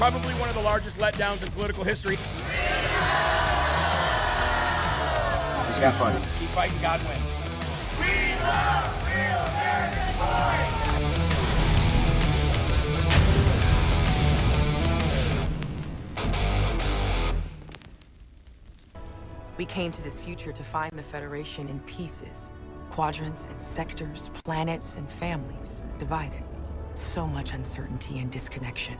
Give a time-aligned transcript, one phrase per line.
[0.00, 2.16] Probably one of the largest letdowns in political history.
[5.66, 6.22] Just keep fighting.
[6.38, 7.36] Keep fighting, God wins.
[19.58, 22.54] We came to this future to find the Federation in pieces
[22.88, 26.42] quadrants and sectors, planets and families divided.
[26.94, 28.96] So much uncertainty and disconnection.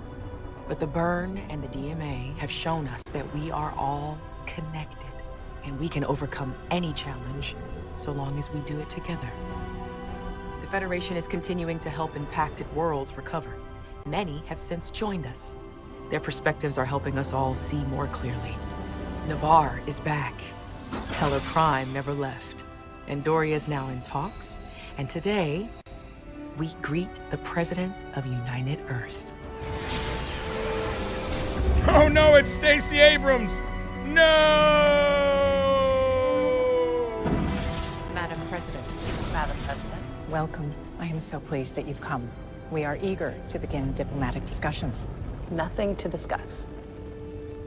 [0.70, 4.16] But the burn and the DMA have shown us that we are all
[4.47, 5.10] connected
[5.64, 7.56] and we can overcome any challenge
[7.97, 9.28] so long as we do it together.
[10.60, 13.53] The Federation is continuing to help impacted worlds recover.
[14.06, 15.56] Many have since joined us.
[16.08, 18.54] Their perspectives are helping us all see more clearly.
[19.26, 20.34] Ni'Var is back.
[21.14, 22.64] Tellar Prime never left.
[23.08, 24.60] And Doria is now in talks.
[24.98, 25.69] And today,
[26.58, 29.32] we greet the President of United Earth.
[32.00, 33.60] Oh no, it's Stacey Abrams.
[34.06, 34.22] No!
[38.14, 38.84] Madam President.
[39.32, 40.00] Madam President.
[40.28, 40.72] Welcome.
[41.00, 42.30] I am so pleased that you've come.
[42.70, 45.08] We are eager to begin diplomatic discussions.
[45.50, 46.68] Nothing to discuss.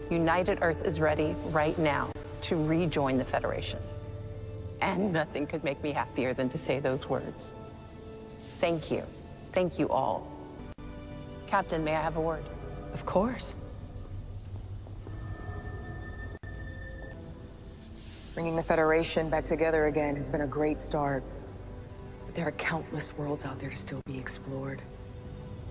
[0.10, 2.10] United Earth is ready right now
[2.44, 3.80] to rejoin the Federation.
[4.80, 7.54] And nothing could make me happier than to say those words.
[8.62, 9.04] Thank you.
[9.52, 10.32] Thank you all.
[11.46, 12.46] Captain, may I have a word?
[12.94, 13.54] Of course.
[18.34, 21.24] Bringing the Federation back together again has been a great start.
[22.26, 24.82] But there are countless worlds out there to still be explored.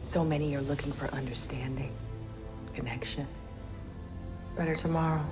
[0.00, 1.92] So many are looking for understanding,
[2.74, 3.26] connection.
[4.56, 5.24] Better tomorrow.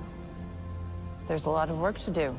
[1.28, 2.36] There's a lot of work to do.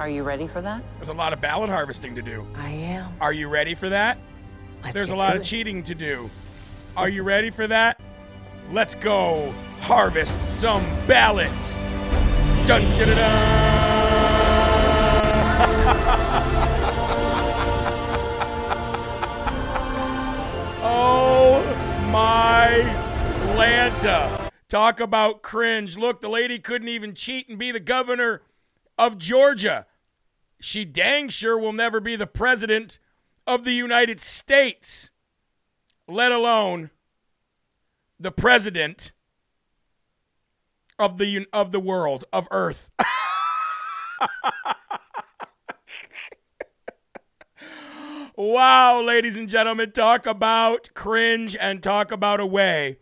[0.00, 0.82] Are you ready for that?
[0.96, 2.44] There's a lot of ballot harvesting to do.
[2.56, 3.12] I am.
[3.20, 4.18] Are you ready for that?
[4.82, 5.44] Let's There's a lot to of it.
[5.44, 6.30] cheating to do.
[6.96, 8.00] Are you ready for that?
[8.72, 11.76] Let's go harvest some ballots.
[12.66, 13.57] Dun dun dun dun.
[20.84, 21.62] oh
[22.10, 22.82] my
[23.56, 24.50] Lanta.
[24.68, 25.96] Talk about cringe.
[25.96, 28.42] Look, the lady couldn't even cheat and be the governor
[28.98, 29.86] of Georgia.
[30.60, 32.98] She dang sure will never be the president
[33.46, 35.10] of the United States,
[36.06, 36.90] let alone
[38.20, 39.12] the president
[40.98, 42.90] of the of the world of Earth.
[48.38, 52.98] wow, ladies and gentlemen, talk about cringe and talk about a way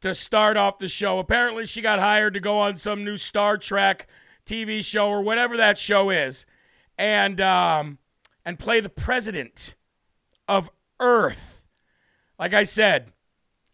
[0.00, 1.18] to start off the show.
[1.18, 4.08] Apparently, she got hired to go on some new Star Trek
[4.44, 6.44] TV show or whatever that show is,
[6.98, 7.98] and um,
[8.44, 9.74] and play the president
[10.48, 10.68] of
[10.98, 11.64] Earth.
[12.38, 13.12] Like I said,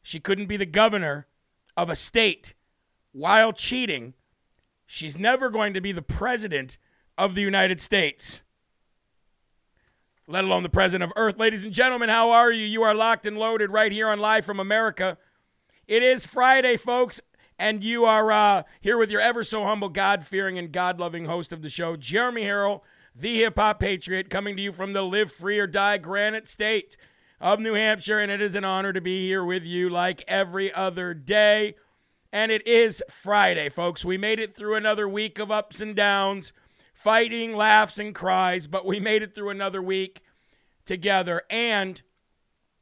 [0.03, 1.27] she couldn't be the governor
[1.77, 2.55] of a state
[3.13, 4.15] while cheating
[4.87, 6.79] She's never going to be the president
[7.19, 8.43] of the United States,
[10.29, 11.39] let alone the president of Earth.
[11.39, 12.65] Ladies and gentlemen, how are you?
[12.67, 15.19] You are locked and loaded right here on Live from America.
[15.87, 17.21] It is Friday, folks,
[17.59, 21.27] and you are uh, here with your ever so humble, God fearing, and God loving
[21.27, 22.83] host of the show, Jeremy Herrell,
[23.15, 26.97] the hip hop patriot, coming to you from the Live Free or Die Granite State
[27.41, 28.19] of New Hampshire.
[28.19, 31.77] And it is an honor to be here with you like every other day.
[32.33, 34.05] And it is Friday, folks.
[34.05, 36.53] We made it through another week of ups and downs,
[36.97, 40.23] fighting, laughs, and cries, but we made it through another week
[40.87, 41.43] together.
[41.51, 42.03] And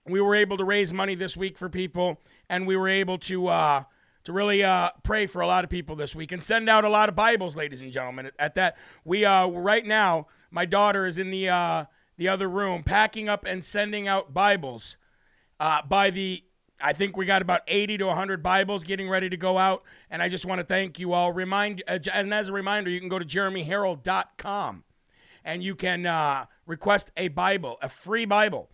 [0.06, 3.48] we were able to raise money this week for people, and we were able to
[3.48, 3.84] uh,
[4.22, 6.88] to really uh, pray for a lot of people this week and send out a
[6.88, 8.30] lot of Bibles, ladies and gentlemen.
[8.38, 11.84] At that, we uh, right now, my daughter is in the uh,
[12.16, 14.96] the other room packing up and sending out Bibles.
[15.60, 16.42] Uh, by the,
[16.80, 20.22] I think we got about 80 to 100 Bibles getting ready to go out, and
[20.22, 21.32] I just want to thank you all.
[21.32, 24.84] Remind uh, and as a reminder, you can go to jeremyherrell.com
[25.44, 28.70] and you can uh, request a Bible, a free Bible,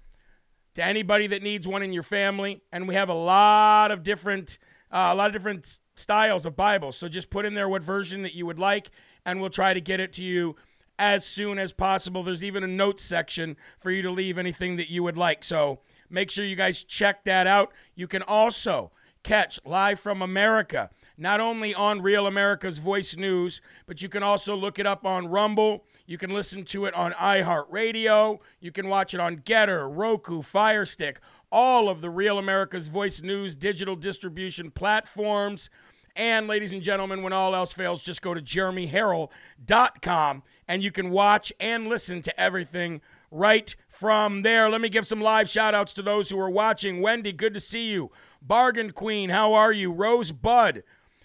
[0.75, 2.63] to anybody that needs one in your family.
[2.73, 4.59] And we have a lot of different
[4.91, 6.97] uh, a lot of different styles of Bibles.
[6.97, 8.91] So just put in there what version that you would like,
[9.25, 10.57] and we'll try to get it to you
[10.99, 12.23] as soon as possible.
[12.23, 15.45] There's even a notes section for you to leave anything that you would like.
[15.45, 17.73] So make sure you guys check that out.
[17.95, 18.91] You can also
[19.23, 24.57] catch Live from America, not only on Real America's Voice News, but you can also
[24.57, 25.85] look it up on Rumble.
[26.07, 28.39] You can listen to it on iHeartRadio.
[28.61, 31.21] You can watch it on Gettr, Roku, Firestick,
[31.53, 35.71] all of the Real America's Voice News digital distribution platforms.
[36.17, 41.11] And, ladies and gentlemen, when all else fails, just go to jeremyherrell.com and you can
[41.11, 43.01] watch and listen to everything
[43.31, 44.69] right from there.
[44.69, 47.01] Let me give some live shout outs to those who are watching.
[47.01, 48.11] Wendy, good to see you.
[48.43, 49.93] Bargain Queen, how are you?
[49.93, 50.83] Rose Bud,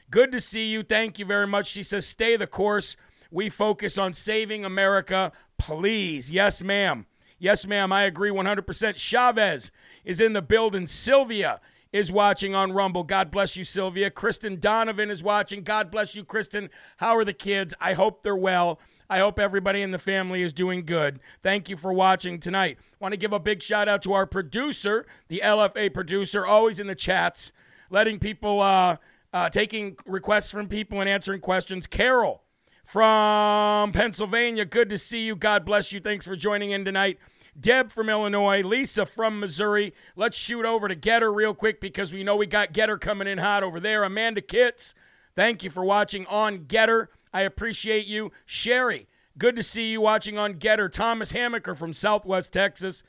[0.09, 0.83] good to see you.
[0.83, 1.67] Thank you very much.
[1.67, 2.95] She says, stay the course.
[3.31, 6.29] We focus on saving America, please.
[6.31, 7.05] Yes, ma'am.
[7.39, 7.91] Yes, ma'am.
[7.91, 8.97] I agree 100%.
[8.97, 9.71] Chavez,
[10.03, 10.87] is in the building.
[10.87, 11.59] Sylvia
[11.91, 13.03] is watching on Rumble.
[13.03, 14.09] God bless you, Sylvia.
[14.09, 15.63] Kristen Donovan is watching.
[15.63, 16.69] God bless you, Kristen.
[16.97, 17.73] How are the kids?
[17.79, 18.79] I hope they're well.
[19.09, 21.19] I hope everybody in the family is doing good.
[21.43, 22.77] Thank you for watching tonight.
[22.99, 26.87] Want to give a big shout out to our producer, the LFA producer, always in
[26.87, 27.51] the chats,
[27.89, 28.97] letting people, uh,
[29.33, 31.87] uh, taking requests from people and answering questions.
[31.87, 32.41] Carol
[32.83, 35.35] from Pennsylvania, good to see you.
[35.35, 35.99] God bless you.
[35.99, 37.19] Thanks for joining in tonight.
[37.59, 39.93] Deb from Illinois, Lisa from Missouri.
[40.15, 43.37] Let's shoot over to Gettr real quick because we know we got Gettr coming in
[43.37, 44.03] hot over there.
[44.03, 44.93] Amanda Kitts,
[45.35, 47.07] thank you for watching on Gettr.
[47.35, 48.31] I appreciate you.
[48.45, 50.89] Sherry, good to see you watching on Gettr.
[50.89, 53.03] Thomas Hammaker from Southwest Texas,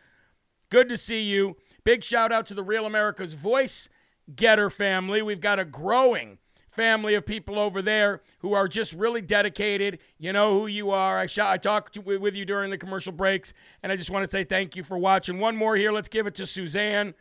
[0.68, 1.56] good to see you.
[1.84, 3.88] Big shout out to the Real America's Voice
[4.34, 5.22] Gettr family.
[5.22, 6.38] We've got a growing
[6.68, 10.00] family of people over there who are just really dedicated.
[10.18, 11.20] You know who you are.
[11.20, 14.24] I shot, I talked to, with you during the commercial breaks, and I just want
[14.24, 15.38] to say thank you for watching.
[15.38, 15.92] One more here.
[15.92, 17.14] Let's give it to Suzanne.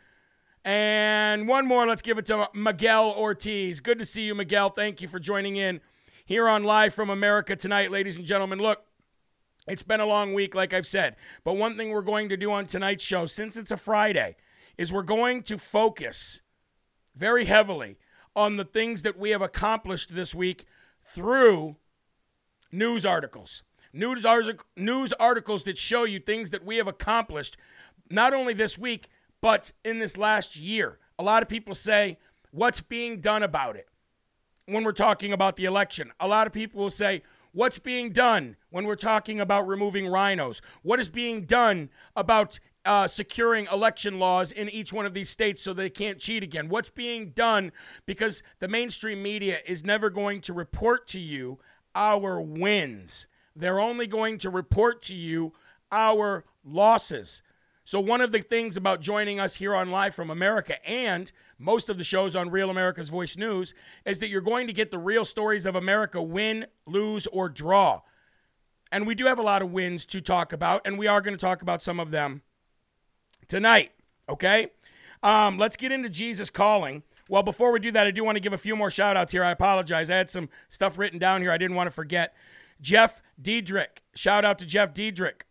[0.64, 1.86] And one more.
[1.86, 3.78] Let's give it to Miguel Ortiz.
[3.78, 4.70] Good to see you, Miguel.
[4.70, 5.80] Thank you for joining in
[6.26, 8.58] here on Live from America tonight, ladies and gentlemen.
[8.58, 8.82] Look,
[9.68, 11.14] it's been a long week, like I've said.
[11.44, 14.34] But one thing we're going to do on tonight's show, since it's a Friday,
[14.76, 16.42] is we're going to focus
[17.14, 17.96] very heavily
[18.34, 20.66] on the things that we have accomplished this week
[21.00, 21.76] through
[22.72, 23.62] news articles.
[23.92, 27.56] News, artic- news articles that show you things that we have accomplished,
[28.10, 29.08] not only this week,
[29.40, 30.98] but in this last year.
[31.20, 32.18] A lot of people say,
[32.50, 33.86] What's being done about it?
[34.66, 38.56] When we're talking about the election, a lot of people will say, What's being done
[38.68, 40.60] when we're talking about removing RINOs?
[40.82, 45.62] What is being done about uh, securing election laws in each one of these states
[45.62, 46.68] so they can't cheat again?
[46.68, 47.72] What's being done?
[48.04, 51.58] Because the mainstream media is never going to report to you
[51.94, 55.54] our wins, they're only going to report to you
[55.90, 57.40] our losses.
[57.86, 61.88] So, one of the things about joining us here on Live from America and most
[61.88, 63.74] of the shows on Real America's Voice News
[64.04, 68.00] is that you're going to get the real stories of America win, lose, or draw.
[68.90, 71.34] And we do have a lot of wins to talk about, and we are going
[71.34, 72.42] to talk about some of them
[73.46, 73.92] tonight.
[74.28, 74.72] Okay?
[75.22, 77.04] Um, let's get into Jesus calling.
[77.28, 79.30] Well, before we do that, I do want to give a few more shout outs
[79.30, 79.44] here.
[79.44, 80.10] I apologize.
[80.10, 82.34] I had some stuff written down here I didn't want to forget.
[82.80, 84.02] Jeff Diedrich.
[84.16, 85.46] Shout out to Jeff Diedrich.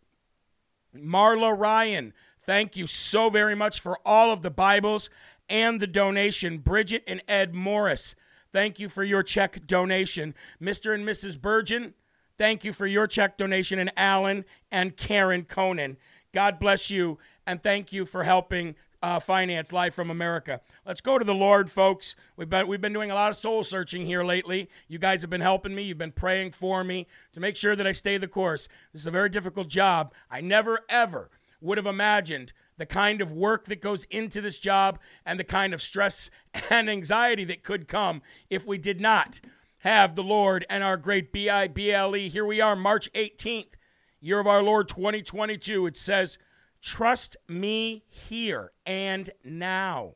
[0.94, 2.12] Marla Ryan.
[2.46, 5.10] Thank you so very much for all of the Bibles
[5.48, 6.58] and the donation.
[6.58, 8.14] Bridget and Ed Morris.
[8.52, 10.32] Thank you for your check donation.
[10.62, 10.94] Mr.
[10.94, 11.40] and Mrs.
[11.40, 11.94] Burgeon.
[12.38, 13.80] Thank you for your check donation.
[13.80, 15.96] And Alan and Karen Conan.
[16.32, 20.60] God bless you and thank you for helping uh, Finance live from America.
[20.86, 22.14] Let's go to the Lord, folks.
[22.36, 24.68] We've been we've been doing a lot of soul searching here lately.
[24.88, 25.82] You guys have been helping me.
[25.82, 28.68] You've been praying for me to make sure that I stay the course.
[28.92, 30.12] This is a very difficult job.
[30.30, 34.98] I never ever would have imagined the kind of work that goes into this job
[35.24, 36.30] and the kind of stress
[36.70, 39.40] and anxiety that could come if we did not
[39.78, 42.28] have the Lord and our great B I B L E.
[42.28, 43.74] Here we are, March 18th,
[44.20, 45.86] year of our Lord 2022.
[45.86, 46.38] It says,
[46.82, 50.14] Trust me here and now.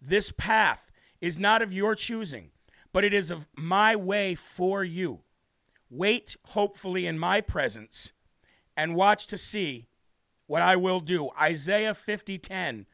[0.00, 2.50] This path is not of your choosing,
[2.92, 5.20] but it is of my way for you.
[5.90, 8.12] Wait hopefully in my presence
[8.76, 9.88] and watch to see
[10.50, 11.30] what I will do.
[11.40, 12.86] Isaiah 50:10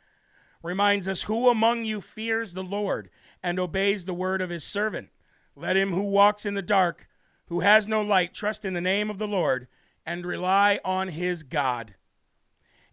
[0.62, 3.08] reminds us who among you fears the Lord
[3.42, 5.08] and obeys the word of his servant.
[5.54, 7.08] Let him who walks in the dark,
[7.46, 9.68] who has no light, trust in the name of the Lord
[10.04, 11.94] and rely on his God.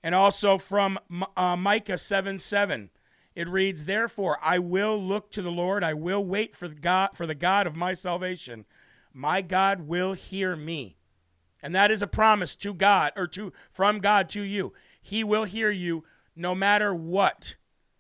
[0.02, 0.98] And also from
[1.36, 2.90] uh, Micah 7 7,
[3.36, 7.28] it reads, Therefore, I will look to the Lord, I will wait for, God, for
[7.28, 8.64] the God of my salvation.
[9.14, 10.96] My God will hear me.
[11.64, 14.74] And that is a promise to God or to from God to you.
[15.02, 16.04] He will hear you
[16.36, 17.56] no matter what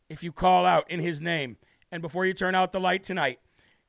[0.09, 1.57] if you call out in his name.
[1.89, 3.39] And before you turn out the light tonight,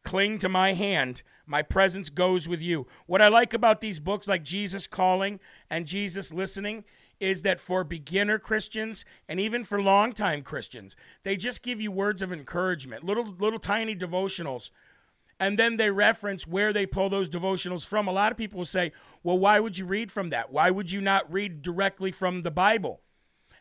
[0.05, 1.23] cling to my hand.
[1.47, 2.87] My presence goes with you.
[3.07, 6.85] What I like about these books like Jesus Calling and Jesus Listening
[7.21, 12.23] is that for beginner Christians and even for longtime Christians, they just give you words
[12.23, 14.71] of encouragement, little little tiny devotionals.
[15.45, 18.09] And then they reference where they pull those devotionals from.
[18.09, 20.51] A lot of people will say, well, why would you read from that?
[20.51, 23.03] Why would you not read directly from the Bible?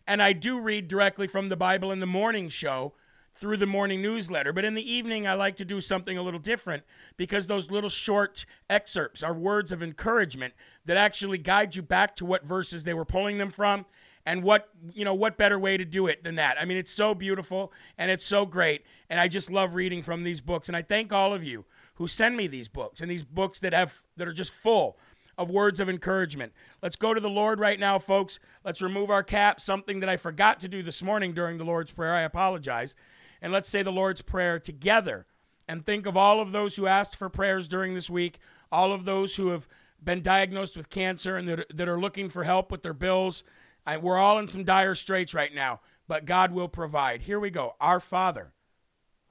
[0.07, 2.93] And I do read directly from the Bible in the morning show
[3.35, 4.53] through the morning newsletter.
[4.53, 6.83] But in the evening, I like to do something a little different
[7.17, 10.53] because those little short excerpts are words of encouragement
[10.85, 13.85] that actually guide you back to what verses they were pulling them from
[14.25, 16.91] and what you know what better way to do it than that i mean it's
[16.91, 20.77] so beautiful and it's so great and i just love reading from these books and
[20.77, 24.03] i thank all of you who send me these books and these books that have
[24.17, 24.97] that are just full
[25.37, 29.23] of words of encouragement let's go to the lord right now folks let's remove our
[29.23, 32.95] cap something that i forgot to do this morning during the lord's prayer i apologize
[33.43, 35.27] and let's say the Lord's Prayer together
[35.67, 38.39] and think of all of those who asked for prayers during this week,
[38.71, 39.67] all of those who have
[40.01, 43.43] been diagnosed with cancer and that, that are looking for help with their bills.
[43.85, 47.23] I, we're all in some dire straits right now, but God will provide.
[47.23, 47.75] Here we go.
[47.81, 48.53] Our Father,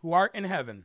[0.02, 0.85] who art in heaven,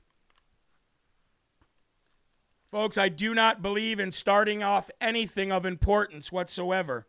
[2.71, 7.05] Folks, I do not believe in starting off anything of importance whatsoever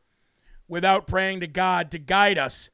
[0.66, 2.68] without praying to God to guide us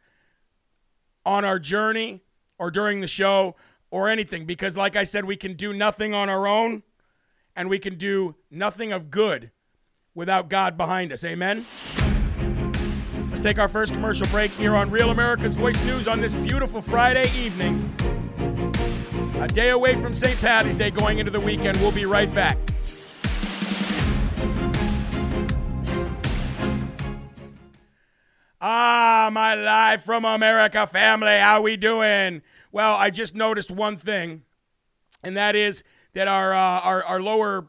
[1.26, 2.22] on our journey
[2.58, 3.56] or during the show
[3.90, 6.82] or anything because, like I said, we can do nothing on our own
[7.54, 9.50] and we can do nothing of good
[10.14, 11.24] without God behind us.
[11.24, 11.66] Amen?
[13.28, 16.80] Let's take our first commercial break here on Real America's Voice News on this beautiful
[16.80, 17.94] Friday evening.
[19.40, 20.40] A day away from St.
[20.40, 21.76] Patty's Day going into the weekend.
[21.76, 22.56] We'll be right back.
[29.30, 31.36] My live from America family.
[31.38, 32.40] How we doing?
[32.72, 34.42] Well, I just noticed one thing,
[35.22, 37.68] and that is that our uh, our, our lower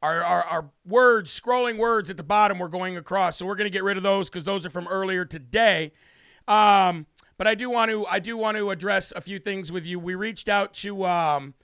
[0.00, 3.36] our, our, our words, scrolling words at the bottom, were going across.
[3.36, 5.92] So we're going to get rid of those because those are from earlier today.
[6.48, 9.84] Um, but I do want to I do want to address a few things with
[9.84, 9.98] you.
[9.98, 11.54] We reached out to um,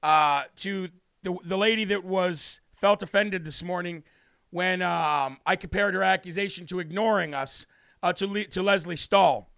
[0.00, 0.90] uh, to
[1.24, 4.04] the the lady that was felt offended this morning
[4.50, 7.66] when um, I compared her accusation to ignoring us
[8.06, 9.50] uh, to, Le- to Lesley Stahl.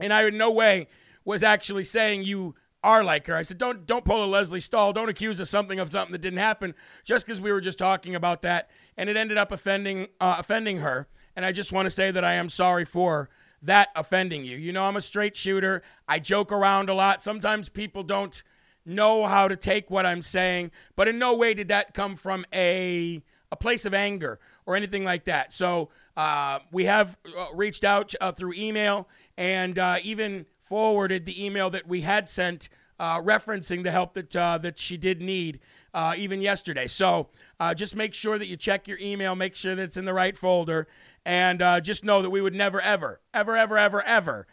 [0.00, 0.88] And I in no way
[1.24, 3.34] was actually saying you are like her.
[3.34, 4.92] I said, don't don't pull a Lesley Stahl.
[4.92, 6.74] Don't accuse us something of something that didn't happen
[7.04, 8.70] just because we were just talking about that.
[8.96, 11.08] And it ended up offending uh, offending her.
[11.34, 13.28] And I just want to say that I am sorry for
[13.62, 14.56] that offending you.
[14.56, 15.82] You know, I'm a straight shooter.
[16.06, 17.20] I joke around a lot.
[17.22, 18.40] Sometimes people don't
[18.86, 22.44] know how to take what I'm saying, but in no way did that come from
[22.54, 25.52] a a place of anger or anything like that.
[25.52, 25.88] So
[26.18, 31.70] uh, we have uh, reached out uh, through email and uh, even forwarded the email
[31.70, 35.60] that we had sent uh, referencing the help that uh, that she did need
[36.16, 36.86] even yesterday.
[36.86, 37.28] So
[37.76, 40.36] just make sure that you check your email, make sure that it's in the right
[40.36, 40.88] folder,
[41.24, 44.46] and just know that we would never, ever, ever, ever, ever, ever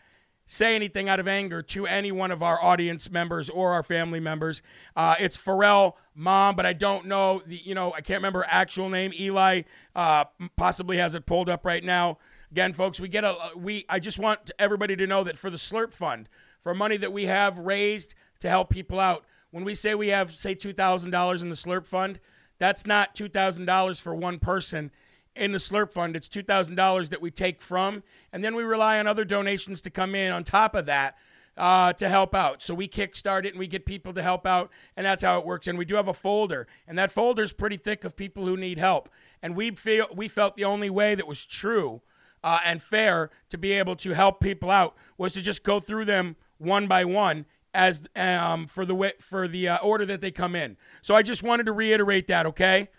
[0.46, 4.20] say anything out of anger to any one of our audience members or our family
[4.20, 4.62] members.
[4.96, 8.90] Uh, it's Pharrell mom, but I don't know the you know I can't remember actual
[8.90, 9.12] name.
[9.20, 9.64] Eli
[9.96, 10.26] uh,
[10.56, 12.18] possibly has it pulled up right now.
[12.52, 13.86] Again, folks, we get a we.
[13.90, 17.26] I just want everybody to know that for the Slurp Fund, for money that we
[17.26, 21.42] have raised to help people out, when we say we have say two thousand dollars
[21.42, 22.20] in the Slurp Fund,
[22.60, 24.92] that's not two thousand dollars for one person
[25.36, 26.16] in the Slurp Fund.
[26.16, 30.16] It's $2,000 that we take from, and then we rely on other donations to come
[30.16, 31.16] in on top of that
[31.58, 32.62] uh, to help out.
[32.62, 35.46] So we kickstart it and we get people to help out, and that's how it
[35.46, 35.68] works.
[35.68, 38.58] And we do have a folder, and that folder is pretty thick of people who
[38.58, 39.10] need help.
[39.42, 42.02] And we feel we felt the only way that was true
[42.44, 46.06] uh, and fair to be able to help people out was to just go through
[46.06, 50.56] them one by one as um, for the for the uh, order that they come
[50.56, 50.78] in.
[51.02, 52.46] So I just wanted to reiterate that.
[52.46, 52.90] Okay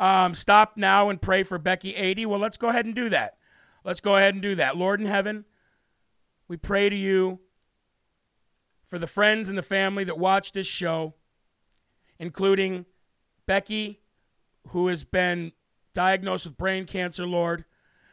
[0.00, 2.24] um, stop now and pray for Becky 80.
[2.24, 3.36] Well, let's go ahead and do that.
[3.84, 4.76] Let's go ahead and do that.
[4.76, 5.44] Lord in heaven,
[6.48, 7.38] we pray to you
[8.82, 11.14] for the friends and the family that watch this show,
[12.18, 12.86] including
[13.46, 14.00] Becky,
[14.68, 15.52] who has been
[15.92, 17.66] diagnosed with brain cancer, Lord.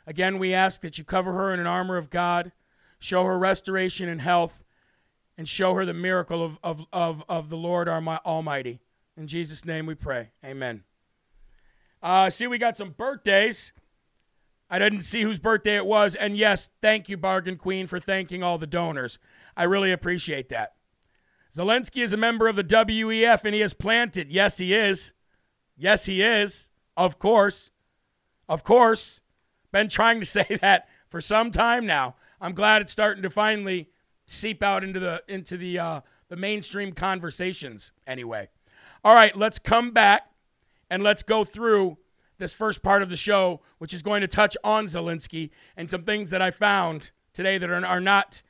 [0.05, 2.51] Again, we ask that you cover her in an armor of God,
[2.99, 4.61] show her restoration and health,
[5.37, 8.81] and show her the miracle of, of, of, of the Lord our Almighty.
[9.15, 10.31] In Jesus' name we pray.
[10.43, 10.83] Amen.
[12.07, 13.73] Uh, see, we got some birthdays.
[14.69, 16.15] I didn't see whose birthday it was.
[16.15, 19.19] And yes, thank you, Bargain Queen, for thanking all the donors.
[19.57, 20.75] I really appreciate that.
[21.53, 24.31] Zelensky is a member of the WEF and he has planted.
[24.31, 25.11] Yes, he is.
[25.75, 26.71] Yes, he is.
[26.95, 27.71] Of course.
[28.47, 29.19] Of course.
[29.73, 32.15] Been trying to say that for some time now.
[32.39, 33.89] I'm glad it's starting to finally
[34.27, 38.47] seep out into the into the uh, the mainstream conversations anyway.
[39.03, 40.29] All right, let's come back
[40.89, 41.97] and let's go through
[42.37, 46.03] this first part of the show, which is going to touch on Zelensky and some
[46.03, 48.41] things that I found today that are, are not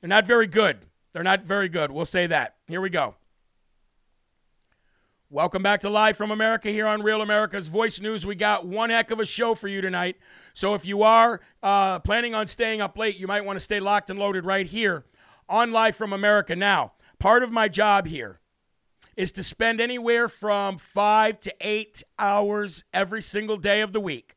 [0.00, 0.78] they're not very good.
[1.12, 1.90] They're not very good.
[1.90, 2.56] We'll say that.
[2.66, 3.14] Here we go.
[5.30, 8.26] Welcome back to Live from America here on Real America's Voice News.
[8.26, 10.16] We got one heck of a show for you tonight.
[10.52, 13.80] So if you are uh, planning on staying up late, you might want to stay
[13.80, 15.04] locked and loaded right here
[15.48, 16.54] on Live from America.
[16.54, 18.40] Now, part of my job here
[19.16, 24.36] is to spend anywhere from five to eight hours every single day of the week,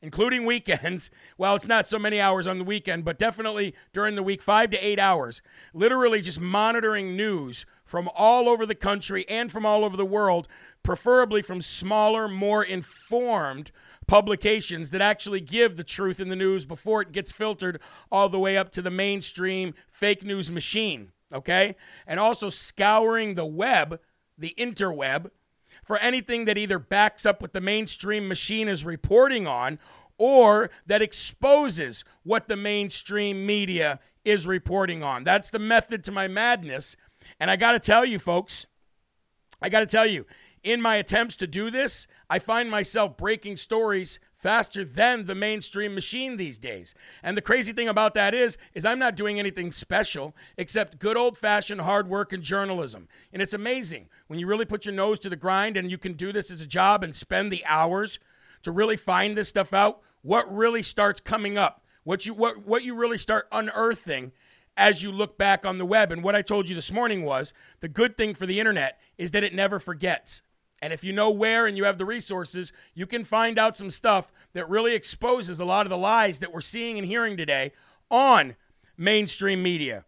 [0.00, 1.10] including weekends.
[1.38, 4.70] Well, it's not so many hours on the weekend, but definitely during the week, five
[4.70, 5.42] to eight hours,
[5.74, 10.46] literally just monitoring news from all over the country and from all over the world,
[10.84, 13.72] preferably from smaller, more informed
[14.06, 18.38] publications that actually give the truth in the news before it gets filtered all the
[18.38, 21.76] way up to the mainstream fake news machine okay?
[22.06, 24.00] And also scouring the web,
[24.36, 25.30] the interweb,
[25.82, 29.78] for anything that either backs up what the mainstream machine is reporting on
[30.18, 35.24] or that exposes what the mainstream media is reporting on.
[35.24, 36.96] That's the method to my madness.
[37.40, 38.66] And I got to tell you, folks,
[39.60, 40.26] I got to tell you,
[40.62, 45.94] in my attempts to do this, I find myself breaking stories faster than the mainstream
[45.94, 46.94] machine these days.
[47.22, 51.16] And the crazy thing about that is is I'm not doing anything special except good
[51.16, 53.08] old-fashioned hard work and journalism.
[53.32, 56.14] And it's amazing when you really put your nose to the grind and you can
[56.14, 58.18] do this as a job and spend the hours
[58.62, 61.84] to really find this stuff out, what really starts coming up?
[62.04, 64.32] What you what what you really start unearthing
[64.76, 66.10] as you look back on the web.
[66.10, 69.30] And what I told you this morning was the good thing for the internet is
[69.32, 70.42] that it never forgets.
[70.82, 73.88] And if you know where and you have the resources, you can find out some
[73.88, 77.70] stuff that really exposes a lot of the lies that we're seeing and hearing today
[78.10, 78.56] on
[78.98, 80.04] mainstream media.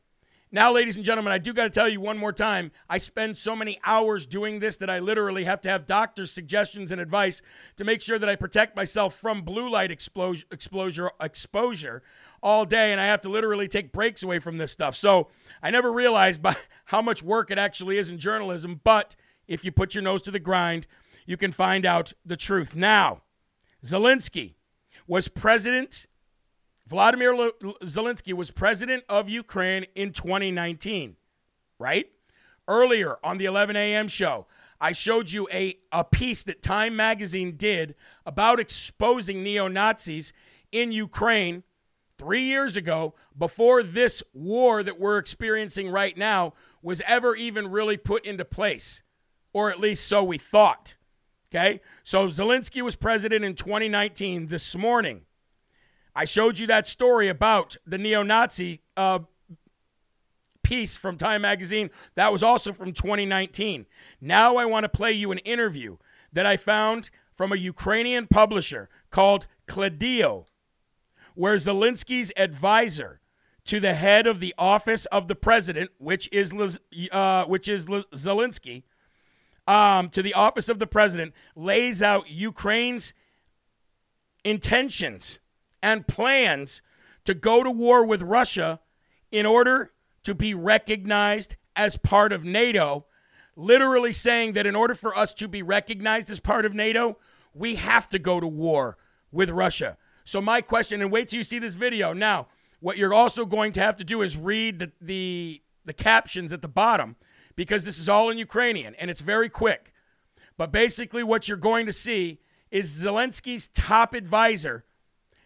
[0.50, 2.72] Now, ladies and gentlemen, I do got to tell you one more time.
[2.88, 6.90] I spend so many hours doing this that I literally have to have doctor's suggestions
[6.90, 7.40] and advice
[7.76, 12.02] to make sure that I protect myself from blue light exposure, exposure, exposure
[12.42, 14.94] all day, and I have to literally take breaks away from this stuff.
[14.96, 15.28] So
[15.62, 16.56] I never realized by
[16.86, 20.30] how much work it actually is in journalism, but if you put your nose to
[20.30, 20.86] the grind,
[21.26, 22.76] you can find out the truth.
[22.76, 23.22] Now,
[23.84, 24.54] Zelensky
[25.06, 26.06] was president,
[26.86, 27.34] Vladimir
[27.82, 31.16] Zelensky was president of Ukraine in 2019,
[31.78, 32.06] right?
[32.66, 34.08] Earlier on the 11 a.m.
[34.08, 34.46] show,
[34.80, 37.94] I showed you a, a piece that Time magazine did
[38.26, 40.32] about exposing neo Nazis
[40.72, 41.62] in Ukraine
[42.18, 46.52] three years ago before this war that we're experiencing right now
[46.82, 49.03] was ever even really put into place
[49.54, 50.96] or at least so we thought.
[51.48, 51.80] Okay?
[52.02, 54.48] So Zelensky was president in 2019.
[54.48, 55.22] This morning,
[56.14, 59.20] I showed you that story about the neo Nazi uh,
[60.62, 61.88] piece from Time Magazine.
[62.16, 63.86] That was also from 2019.
[64.20, 65.96] Now I want to play you an interview
[66.32, 70.46] that I found from a Ukrainian publisher called Kledio,
[71.34, 73.20] where Zelensky's advisor
[73.66, 76.52] to the head of the office of the president, which is
[77.12, 78.82] uh, which is Zelensky,
[79.66, 83.14] um, to the office of the president, lays out Ukraine's
[84.44, 85.38] intentions
[85.82, 86.82] and plans
[87.24, 88.80] to go to war with Russia
[89.30, 93.06] in order to be recognized as part of NATO,
[93.56, 97.18] literally saying that in order for us to be recognized as part of NATO,
[97.54, 98.96] we have to go to war
[99.32, 99.96] with Russia.
[100.24, 102.12] So, my question, and wait till you see this video.
[102.12, 102.48] Now,
[102.80, 106.62] what you're also going to have to do is read the, the, the captions at
[106.62, 107.16] the bottom
[107.56, 109.92] because this is all in Ukrainian and it's very quick.
[110.56, 112.40] But basically, what you're going to see
[112.70, 114.84] is Zelensky's top advisor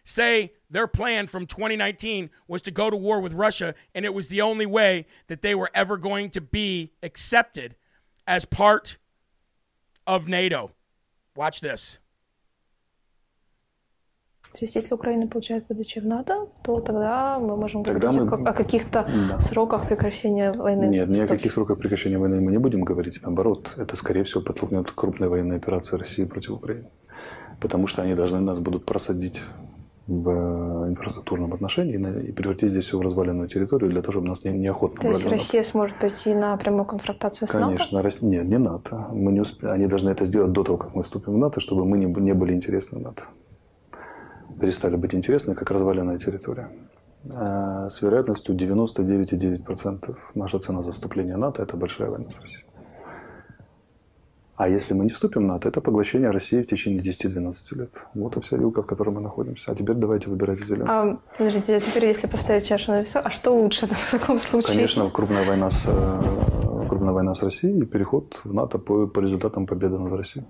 [0.03, 4.27] say their plan from 2019 was to go to war with Russia, and it was
[4.27, 7.75] the only way that they were ever going to be accepted
[8.27, 8.97] as part
[10.05, 10.71] of NATO.
[11.35, 11.99] Watch this.
[14.53, 18.49] То есть, если Украина получает ПДЧ в НАТО, то тогда мы можем тогда говорить мы...
[18.49, 19.39] о каких-то да.
[19.39, 20.85] сроках прекращения войны.
[20.85, 23.19] Нет, ни о каких сроках прекращения войны мы не будем говорить.
[23.21, 26.87] Наоборот, это, скорее всего, подтолкнет крупные военные операции России против Украины.
[27.61, 29.39] Потому что они должны нас будут просадить
[30.09, 31.95] в инфраструктурном отношении
[32.27, 35.27] и превратить здесь все в разваленную территорию для того, чтобы нас не, неохотно То есть
[35.27, 37.97] Россия сможет пойти на прямую конфронтацию с Конечно, НАТО?
[37.97, 39.07] Конечно, нет, не НАТО.
[39.11, 39.63] Мы не усп...
[39.63, 42.33] Они должны это сделать до того, как мы вступим в НАТО, чтобы мы не, не
[42.33, 43.23] были интересны НАТО.
[44.59, 46.69] Перестали быть интересны, как разваленная территория.
[47.33, 52.65] А с вероятностью 99,9% наша цена за вступление НАТО– это большая война с Россией.
[54.59, 58.05] А если мы не вступим в НАТО, это поглощение России в течение 10-12 лет.
[58.13, 59.71] Вот и вся вилка, в которой мы находимся.
[59.71, 61.11] А теперь давайте выбирайте Зеленского.
[61.11, 64.73] А, подождите, а теперь если поставить чашу на весу, а что лучше в таком случае?
[64.75, 69.21] Конечно, крупная война с, э, крупная война с Россией и переход в НАТО по, по
[69.21, 70.45] результатам победы над Россией.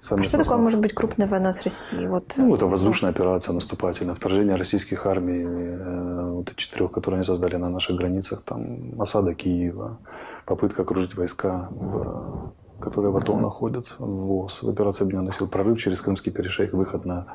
[0.00, 2.06] Сами а что такое может быть крупная война с Россией?
[2.06, 2.34] Вот...
[2.36, 7.68] Ну, это воздушная операция наступательная, вторжение российских армий, э, вот четырех, которые они создали на
[7.68, 9.98] наших границах, там, осада Киева,
[10.44, 16.00] попытка окружить войска в которые в АТО находятся, ВОЗ, в операции Объединенных сил, прорыв через
[16.00, 17.26] Крымский перешейк, выход на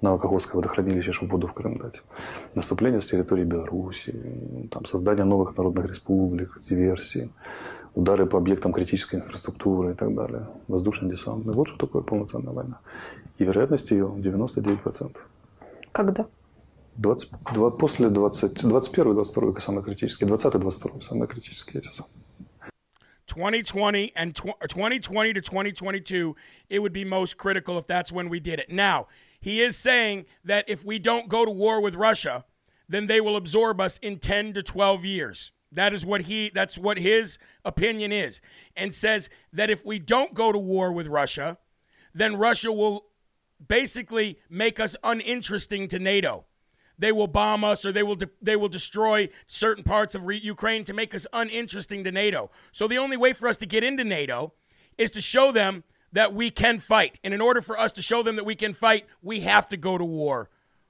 [0.00, 2.02] Новокаховское водохранилище, чтобы воду в Крым дать.
[2.54, 4.14] Наступление с территории Беларуси,
[4.70, 7.30] там, создание новых народных республик, диверсии,
[7.96, 10.46] удары по объектам критической инфраструктуры и так далее.
[10.68, 11.46] Воздушный десант.
[11.46, 12.78] Вот что такое полноценная война.
[13.38, 15.16] И вероятность ее 99%.
[15.92, 16.26] Когда?
[16.98, 22.12] 20, 20, после 20, 21 22 самые критические, 20 22 самые критические эти самые.
[23.26, 26.36] 2020 and tw- 2020 to 2022,
[26.70, 28.70] it would be most critical if that's when we did it.
[28.70, 29.08] Now,
[29.40, 32.44] he is saying that if we don't go to war with Russia,
[32.88, 35.52] then they will absorb us in 10 to 12 years.
[35.76, 38.40] That is what he that's what his opinion is
[38.76, 41.58] and says that if we don't go to war with Russia,
[42.12, 43.06] then Russia will
[43.66, 46.44] basically make us uninteresting to NATO
[46.98, 50.40] they will bomb us or they will de- they will destroy certain parts of re-
[50.42, 52.50] Ukraine to make us uninteresting to NATO.
[52.72, 54.52] So the only way for us to get into NATO
[54.96, 57.20] is to show them that we can fight.
[57.22, 59.76] And in order for us to show them that we can fight, we have to
[59.76, 60.48] go to war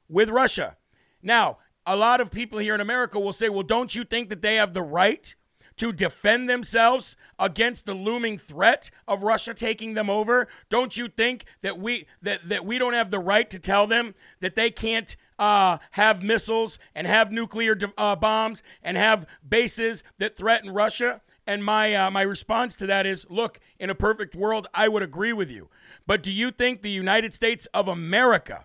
[0.08, 0.76] with Russia.
[1.22, 4.42] Now, a lot of people here in America will say, "Well, don't you think that
[4.42, 5.34] they have the right
[5.76, 10.48] to defend themselves against the looming threat of Russia taking them over?
[10.68, 14.14] Don't you think that we that, that we don't have the right to tell them
[14.40, 20.36] that they can't uh, have missiles and have nuclear uh, bombs and have bases that
[20.36, 21.20] threaten Russia?
[21.46, 25.02] And my uh, my response to that is, look, in a perfect world, I would
[25.02, 25.68] agree with you.
[26.06, 28.64] But do you think the United States of America,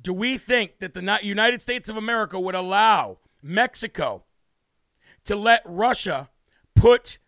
[0.00, 4.24] do we think that the United States of America would allow Mexico
[5.24, 6.30] to let Russia
[6.74, 7.18] put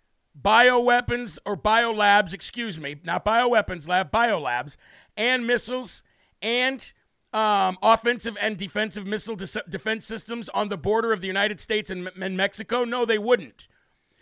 [0.41, 4.77] bioweapons or biolabs, excuse me, not bioweapons lab, biolabs,
[5.17, 6.03] and missiles
[6.41, 6.93] and
[7.33, 11.91] um, offensive and defensive missile de- defense systems on the border of the United States
[11.91, 12.85] and, and Mexico?
[12.85, 13.69] No, they wouldn't.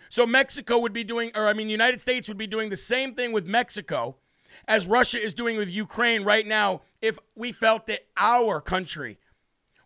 [0.09, 3.15] So Mexico would be doing, or I mean, United States would be doing the same
[3.15, 4.17] thing with Mexico
[4.71, 9.19] as Russia is doing with Ukraine right now if we felt that our country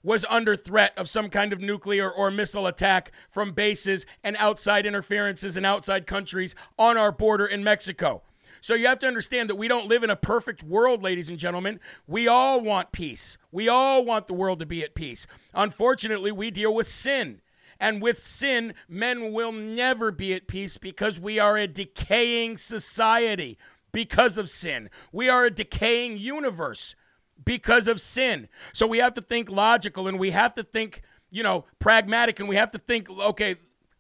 [0.03, 4.85] was under threat of some kind of nuclear or missile attack from bases and outside
[4.85, 8.23] interferences in outside countries on our border in Mexico.
[8.61, 11.39] So you have to understand that we don't live in a perfect world, ladies and
[11.39, 11.81] gentlemen.
[12.07, 13.39] We all want peace.
[13.51, 15.27] We all want the world to be at peace.
[15.55, 17.41] Unfortunately, we deal with sin.
[17.81, 23.59] And with sin, men will never be at peace because we are a decaying society
[23.95, 24.91] because of sin.
[25.13, 26.97] We are a decaying universe
[27.43, 28.49] because of sin.
[28.73, 32.49] So we have to think logical and we have to think, you know, pragmatic and
[32.49, 33.55] we have to think, okay,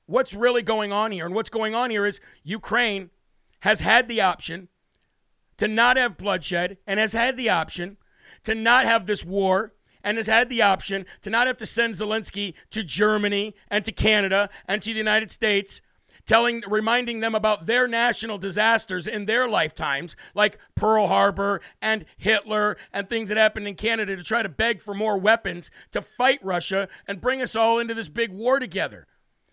[0.06, 1.24] what's really going on here?
[1.24, 3.10] And what's going on here is Ukraine
[3.60, 4.68] has had the option
[5.58, 7.96] to not have bloodshed and has had the option
[8.42, 11.94] to not have this war and has had the option to not have to send
[11.94, 15.80] Zelensky to Germany and to Canada and to the United States
[16.26, 22.76] telling reminding them about their national disasters in their lifetimes like Pearl Harbor and Hitler
[22.92, 26.38] and things that happened in Canada to try to beg for more weapons to fight
[26.42, 29.06] Russia and bring us all into this big war together.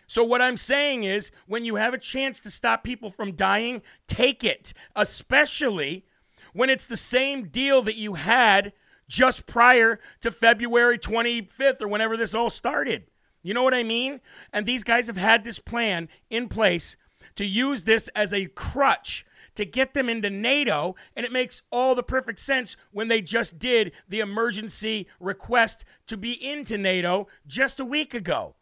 [0.07, 3.81] So, what I'm saying is, when you have a chance to stop people from dying,
[4.07, 6.05] take it, especially
[6.53, 8.73] when it's the same deal that you had
[9.07, 13.05] just prior to February 25th or whenever this all started.
[13.43, 14.21] You know what I mean?
[14.53, 16.95] And these guys have had this plan in place
[17.35, 19.25] to use this as a crutch
[19.55, 23.59] to get them into NATO, and it makes all the perfect sense when they just
[23.59, 28.55] did the emergency request to be into NATO just a week ago.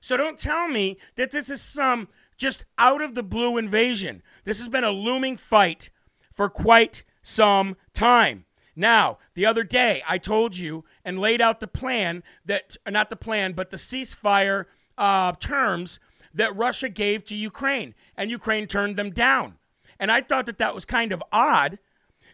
[0.00, 4.22] So don't tell me that this is some just out of the blue invasion.
[4.44, 5.90] This has been a looming fight
[6.32, 8.44] for quite some time.
[8.78, 13.16] Now, the other day, I told you and laid out the plan that, not the
[13.16, 15.98] plan, but the ceasefire uh, terms
[16.32, 19.54] that Russia gave to Ukraine, and Ukraine turned them down.
[19.98, 21.80] And I thought that that was kind of odd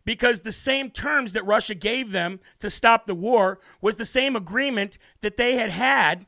[0.05, 4.37] because the same terms that Russia gave them to stop the war was the same
[4.37, 6.27] agreement that they had had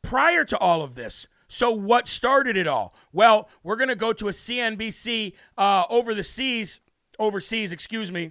[0.00, 1.26] prior to all of this.
[1.48, 2.94] So, what started it all?
[3.12, 6.80] Well, we're going to go to a CNBC uh, over the seas,
[7.18, 8.30] overseas, excuse me,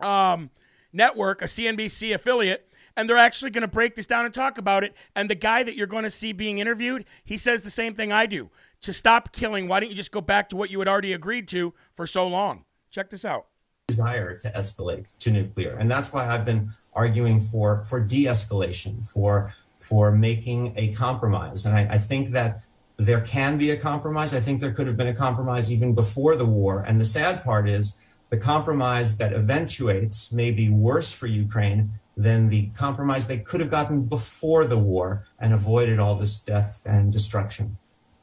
[0.00, 0.50] um,
[0.92, 4.84] network, a CNBC affiliate, and they're actually going to break this down and talk about
[4.84, 4.94] it.
[5.16, 8.12] And the guy that you're going to see being interviewed, he says the same thing
[8.12, 8.50] I do.
[8.82, 11.48] To stop killing, why don't you just go back to what you had already agreed
[11.48, 12.64] to for so long?
[12.90, 13.46] Check this out.
[13.88, 19.54] Desire to escalate to nuclear, and that's why I've been arguing for for de-escalation, for
[19.78, 21.66] for making a compromise.
[21.66, 22.62] And I, I think that
[22.96, 24.32] there can be a compromise.
[24.32, 26.80] I think there could have been a compromise even before the war.
[26.80, 27.98] And the sad part is
[28.34, 33.70] the compromise that eventuates may be worse for Ukraine than the compromise they could have
[33.70, 37.76] gotten before the war and avoided all this death and destruction.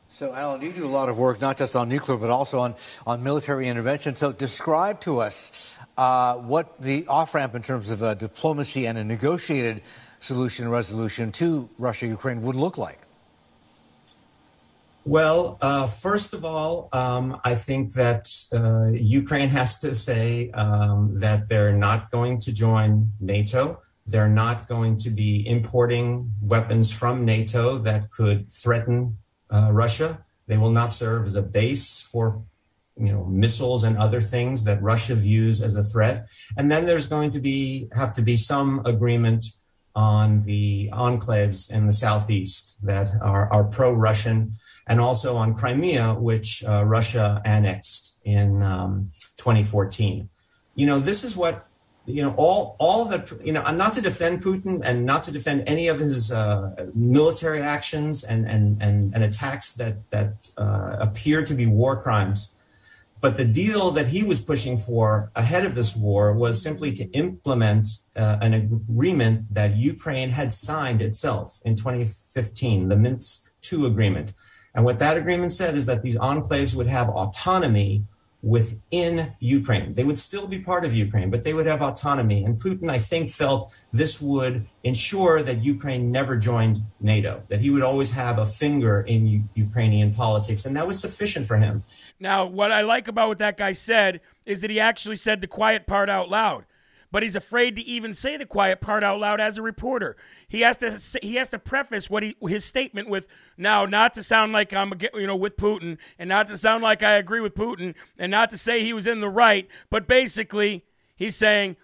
[0.09, 2.75] So, Alan, you do a lot of work not just on nuclear, but also on,
[3.07, 4.17] on military intervention.
[4.17, 5.53] So, describe to us
[5.97, 9.81] uh, what the off ramp in terms of uh, diplomacy and a negotiated
[10.19, 12.99] solution resolution to Russia Ukraine would look like.
[15.03, 21.19] Well, uh, first of all, um, I think that uh, Ukraine has to say um,
[21.19, 23.81] that they're not going to join NATO.
[24.05, 29.17] They're not going to be importing weapons from NATO that could threaten
[29.49, 30.23] uh, Russia.
[30.45, 32.43] They will not serve as a base for
[32.97, 36.27] you know missiles and other things that Russia views as a threat.
[36.57, 39.47] And then there's going to be have to be some agreement
[39.95, 46.63] on the enclaves in the southeast that are, are pro-Russian and also on Crimea, which
[46.63, 50.29] uh, Russia annexed in um, 2014.
[50.75, 51.67] You know, this is what
[52.05, 55.31] you know all all the you know i'm not to defend Putin and not to
[55.31, 60.97] defend any of his uh, military actions and and and, and attacks that that uh,
[60.99, 62.55] appear to be war crimes.
[63.21, 67.03] But the deal that he was pushing for ahead of this war was simply to
[67.11, 74.33] implement uh, an agreement that Ukraine had signed itself in 2015, the Minsk II agreement,
[74.73, 78.05] and what that agreement said is that these enclaves would have autonomy
[78.43, 79.93] within Ukraine.
[79.93, 82.43] They would still be part of Ukraine, but they would have autonomy.
[82.43, 87.69] And Putin, I think, felt this would ensure that Ukraine never joined NATO, that he
[87.69, 90.65] would always have a finger in U- Ukrainian politics.
[90.65, 91.83] And that was sufficient for him.
[92.19, 95.47] Now, what I like about what that guy said is that he actually said the
[95.47, 96.65] quiet part out loud
[97.11, 100.15] but he's afraid to even say the quiet part out loud as a reporter.
[100.47, 104.23] He has to he has to preface what he his statement with now not to
[104.23, 107.53] sound like I'm you know with Putin and not to sound like I agree with
[107.53, 111.75] Putin and not to say he was in the right, but basically he's saying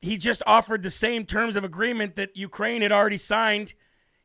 [0.00, 3.74] he just offered the same terms of agreement that Ukraine had already signed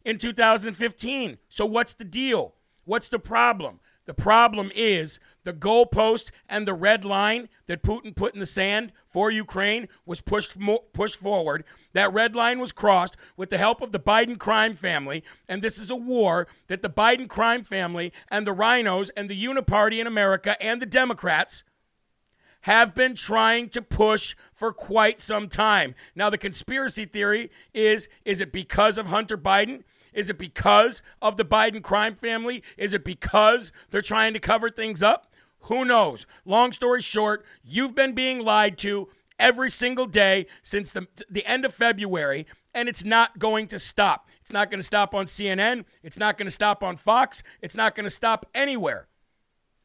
[0.03, 1.38] in 2015.
[1.49, 2.55] So what's the deal?
[2.85, 3.79] What's the problem?
[4.05, 8.91] The problem is the goalpost and the red line that Putin put in the sand
[9.08, 10.58] for Ukraine was pushed
[10.91, 11.63] pushed forward.
[11.93, 15.77] That red line was crossed with the help of the Biden crime family, and this
[15.77, 20.08] is a war that the Biden crime family and the RINOs and the Uniparty in
[20.08, 21.63] America and the Democrats
[22.62, 25.93] have been trying to push for quite some time.
[26.15, 29.84] Now the conspiracy theory is is it because of Hunter Biden?
[30.15, 32.63] Is it because of the Biden crime family?
[32.77, 35.31] Is it because they're trying to cover things up?
[35.65, 36.25] Who knows?
[36.45, 41.65] Long story short, you've been being lied to every single day since the, the end
[41.65, 44.28] of February, and it's not going to stop.
[44.41, 45.86] It's not going to stop on CNN.
[46.04, 47.41] It's not going to stop on Fox.
[47.62, 49.08] It's not going to stop anywhere.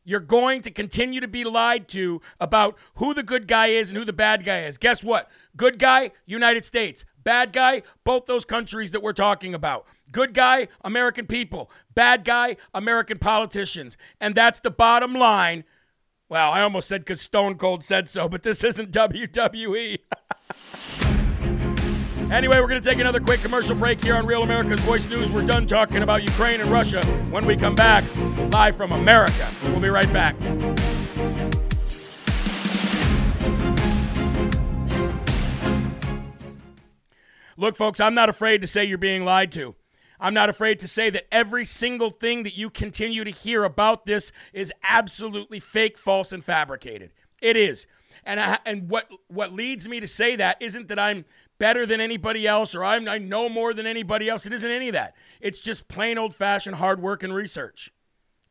[0.05, 3.99] You're going to continue to be lied to about who the good guy is and
[3.99, 4.77] who the bad guy is.
[4.77, 5.31] Guess what?
[5.57, 7.05] Good guy, United States.
[7.23, 9.87] bad guy, both those countries that we're talking about.
[10.11, 11.71] Good guy, American people.
[11.95, 13.97] Bad guy, American politicians.
[14.21, 15.65] And that's the bottom line.
[16.29, 19.99] Well, I almost said because Stone Cold said so, but this isn't WWE.
[22.31, 25.33] Anyway, we're going to take another quick commercial break here on Real America's Voice News.
[25.33, 27.05] We're done talking about Ukraine and Russia.
[27.29, 28.05] When we come back,
[28.53, 30.37] live from America, we'll be right back.
[37.57, 39.75] Look, folks, I'm not afraid to say you're being lied to.
[40.21, 44.05] I'm not afraid to say that every single thing that you continue to hear about
[44.05, 47.11] this is absolutely fake, false, and fabricated.
[47.41, 47.87] It is.
[48.25, 51.25] And, I, and what, what leads me to say that isn't that I'm
[51.59, 54.47] better than anybody else or I'm, I know more than anybody else.
[54.47, 55.15] It isn't any of that.
[55.41, 57.91] It's just plain old fashioned hard work and research,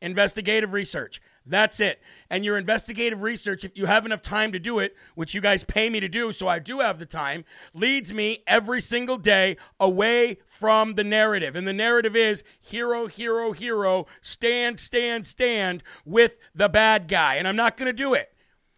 [0.01, 1.21] investigative research.
[1.49, 1.99] That's it.
[2.29, 5.63] And your investigative research, if you have enough time to do it, which you guys
[5.63, 9.57] pay me to do, so I do have the time, leads me every single day
[9.79, 11.55] away from the narrative.
[11.55, 17.35] And the narrative is hero, hero, hero, stand, stand, stand with the bad guy.
[17.35, 18.31] And I'm not going to do it.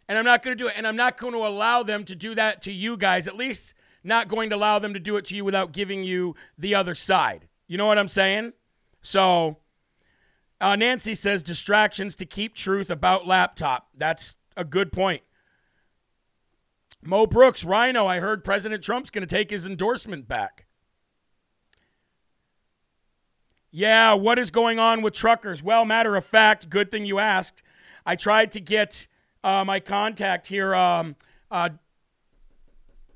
[0.07, 0.73] And I'm not going to do it.
[0.77, 3.73] And I'm not going to allow them to do that to you guys, at least
[4.03, 6.95] not going to allow them to do it to you without giving you the other
[6.95, 7.47] side.
[7.67, 8.53] You know what I'm saying?
[9.01, 9.57] So
[10.61, 13.89] uh, Nancy says distractions to keep truth about laptop.
[13.97, 15.23] That's a good point.
[17.03, 20.65] Mo Brooks, RINO, I heard President Trump's going to take his endorsement back.
[23.71, 25.63] Yeah, what is going on with truckers?
[25.63, 27.63] Well, matter of fact, good thing you asked.
[28.05, 29.07] I tried to get
[29.43, 31.15] uh, my contact here, um,
[31.49, 31.69] uh,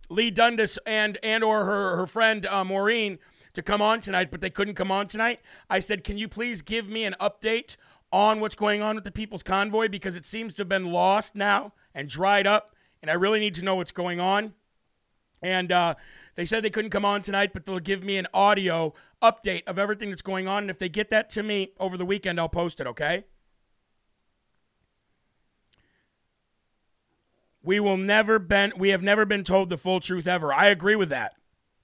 [0.10, 3.18] Leigh Dundas and and or her her friend uh, Maureen
[3.56, 5.40] to come on tonight, but they couldn't come on tonight.
[5.70, 7.78] I said, Can you please give me an update
[8.12, 9.90] on what's going on with the People's Convoy?
[9.90, 13.56] Because it seems to have been lost now and dried up, and I really need
[13.56, 14.54] to know what's going on.
[15.42, 15.96] And uh,
[16.36, 19.78] they said they couldn't come on tonight, but they'll give me an audio update of
[19.78, 20.64] everything that's going on.
[20.64, 23.26] And if they get that to me over the weekend, I'll post it, okay?
[27.62, 30.54] We will never been we have never been told the full truth ever.
[30.54, 31.34] I agree with that.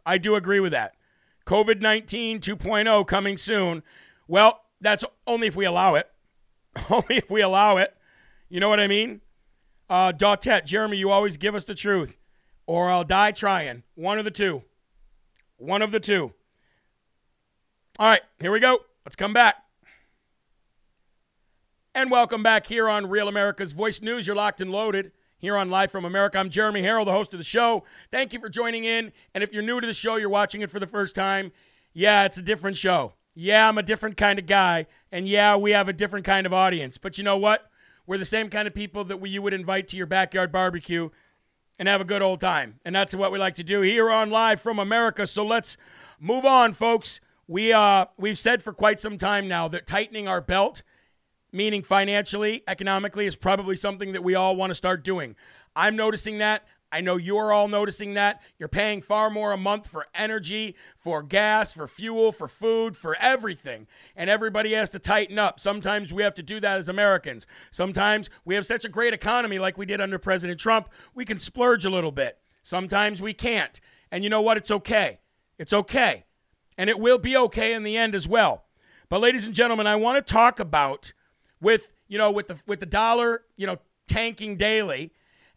[0.05, 0.93] I do agree with that.
[1.45, 3.83] COVID 19 2.0 coming soon.
[4.27, 6.09] Well, that's only if we allow it.
[6.89, 7.95] only if we allow it.
[8.49, 9.21] You know what I mean?
[9.89, 12.17] Uh, Dautet, Jeremy, you always give us the truth,
[12.65, 13.83] or I'll die trying.
[13.95, 14.63] One of the two.
[15.57, 16.33] One of the two.
[17.99, 18.79] All right, here we go.
[19.05, 19.55] Let's come back.
[21.93, 24.25] And welcome back here on Real America's Voice News.
[24.25, 26.37] You're locked and loaded here on Live from America.
[26.37, 27.83] I'm Jeremy Herrell, the host of the show.
[28.11, 29.11] Thank you for joining in.
[29.33, 31.51] And if you're new to the show, you're watching it for the first time,
[31.93, 33.13] yeah, it's a different show.
[33.33, 34.85] Yeah, I'm a different kind of guy.
[35.11, 36.99] And yeah, we have a different kind of audience.
[36.99, 37.69] But you know what?
[38.05, 41.09] We're the same kind of people that we, you would invite to your backyard barbecue
[41.79, 42.79] and have a good old time.
[42.85, 45.25] And that's what we like to do here on Live from America.
[45.25, 45.75] So let's
[46.19, 47.19] move on, folks.
[47.47, 50.83] We, uh, we've said for quite some time now that tightening our belt
[51.51, 55.35] meaning financially, economically, is probably something that we all want to start doing.
[55.75, 56.65] I'm noticing that.
[56.91, 58.41] I know you're all noticing that.
[58.59, 63.15] You're paying far more a month for energy, for gas, for fuel, for food, for
[63.21, 63.87] everything.
[64.15, 65.59] And everybody has to tighten up.
[65.59, 67.47] Sometimes we have to do that as Americans.
[67.71, 71.39] Sometimes we have such a great economy like we did under President Trump, we can
[71.39, 72.39] splurge a little bit.
[72.61, 73.79] Sometimes we can't.
[74.11, 74.57] And you know what?
[74.57, 75.19] It's okay.
[75.57, 76.25] It's okay.
[76.77, 78.65] And it will be okay in the end as well.
[79.07, 81.13] But, ladies and gentlemen, I want to talk about
[81.61, 85.11] with you know with the with the dollar you know tanking daily,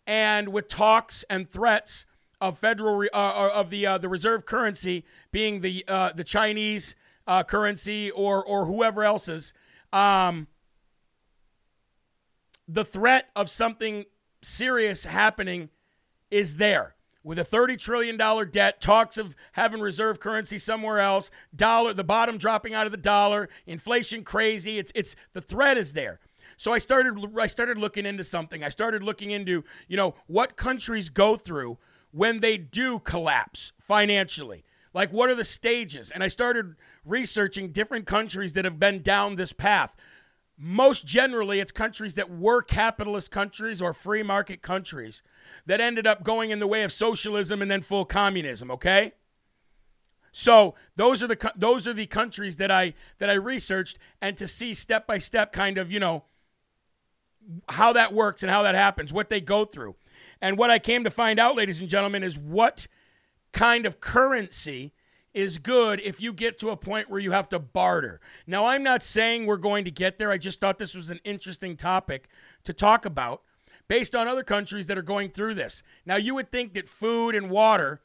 [0.06, 2.06] and with talks and threats
[2.40, 6.94] of federal uh, uh, of the uh, the reserve currency being the uh, the Chinese
[7.26, 9.54] uh, currency or or whoever else's,
[9.92, 10.46] um,
[12.68, 14.04] the threat of something
[14.42, 15.70] serious happening
[16.30, 18.16] is there with a $30 trillion
[18.50, 22.98] debt, talks of having reserve currency somewhere else, dollar, the bottom dropping out of the
[22.98, 24.78] dollar, inflation crazy.
[24.78, 26.20] It's, it's, the threat is there.
[26.56, 28.62] So I started, I started looking into something.
[28.62, 31.78] I started looking into, you know, what countries go through
[32.12, 34.62] when they do collapse financially.
[34.92, 36.12] Like, what are the stages?
[36.12, 39.96] And I started researching different countries that have been down this path
[40.56, 45.22] most generally, it's countries that were capitalist countries or free market countries
[45.66, 49.12] that ended up going in the way of socialism and then full communism, okay?
[50.30, 54.48] So those are the those are the countries that I that I researched and to
[54.48, 56.24] see step by step kind of, you know,
[57.68, 59.96] how that works and how that happens, what they go through.
[60.40, 62.86] And what I came to find out, ladies and gentlemen, is what
[63.52, 64.92] kind of currency
[65.34, 68.20] is good if you get to a point where you have to barter.
[68.46, 70.30] Now, I'm not saying we're going to get there.
[70.30, 72.28] I just thought this was an interesting topic
[72.62, 73.42] to talk about
[73.88, 75.82] based on other countries that are going through this.
[76.06, 78.00] Now, you would think that food and water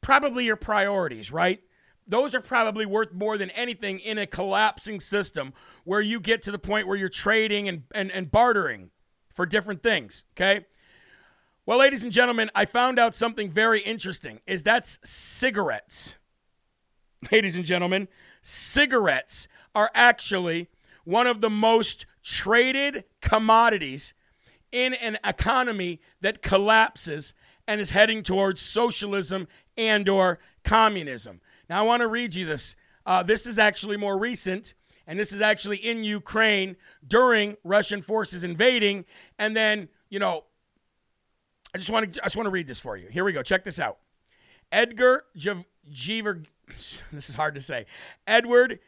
[0.00, 1.60] probably your priorities, right?
[2.06, 5.52] Those are probably worth more than anything in a collapsing system
[5.84, 8.90] where you get to the point where you're trading and, and, and bartering
[9.28, 10.64] for different things, okay?
[11.66, 16.16] Well, ladies and gentlemen, I found out something very interesting is that's cigarettes.
[17.32, 18.08] Ladies and gentlemen,
[18.42, 20.68] cigarettes are actually
[21.04, 24.14] one of the most traded commodities
[24.70, 27.34] in an economy that collapses
[27.66, 31.40] and is heading towards socialism and or communism.
[31.68, 32.76] Now I want to read you this.
[33.04, 34.74] Uh, this is actually more recent,
[35.06, 39.06] and this is actually in Ukraine during Russian forces invading,
[39.38, 40.44] and then you know
[41.74, 43.08] I just want to I just want to read this for you.
[43.08, 43.42] Here we go.
[43.42, 43.98] Check this out.
[44.70, 46.42] Edgar Jever,
[47.12, 47.86] this is hard to say.
[48.26, 48.78] Edward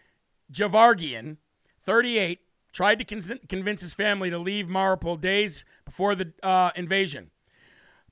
[0.53, 1.37] Javargian,
[1.83, 2.41] 38,
[2.73, 7.31] tried to con- convince his family to leave Mariupol days before the uh, invasion,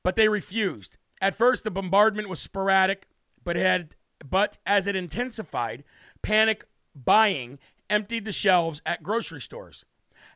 [0.02, 0.98] but they refused.
[1.20, 3.08] At first, the bombardment was sporadic,
[3.44, 3.94] but had
[4.28, 5.84] but as it intensified,
[6.22, 6.64] panic
[6.94, 7.58] buying
[7.88, 9.84] emptied the shelves at grocery stores.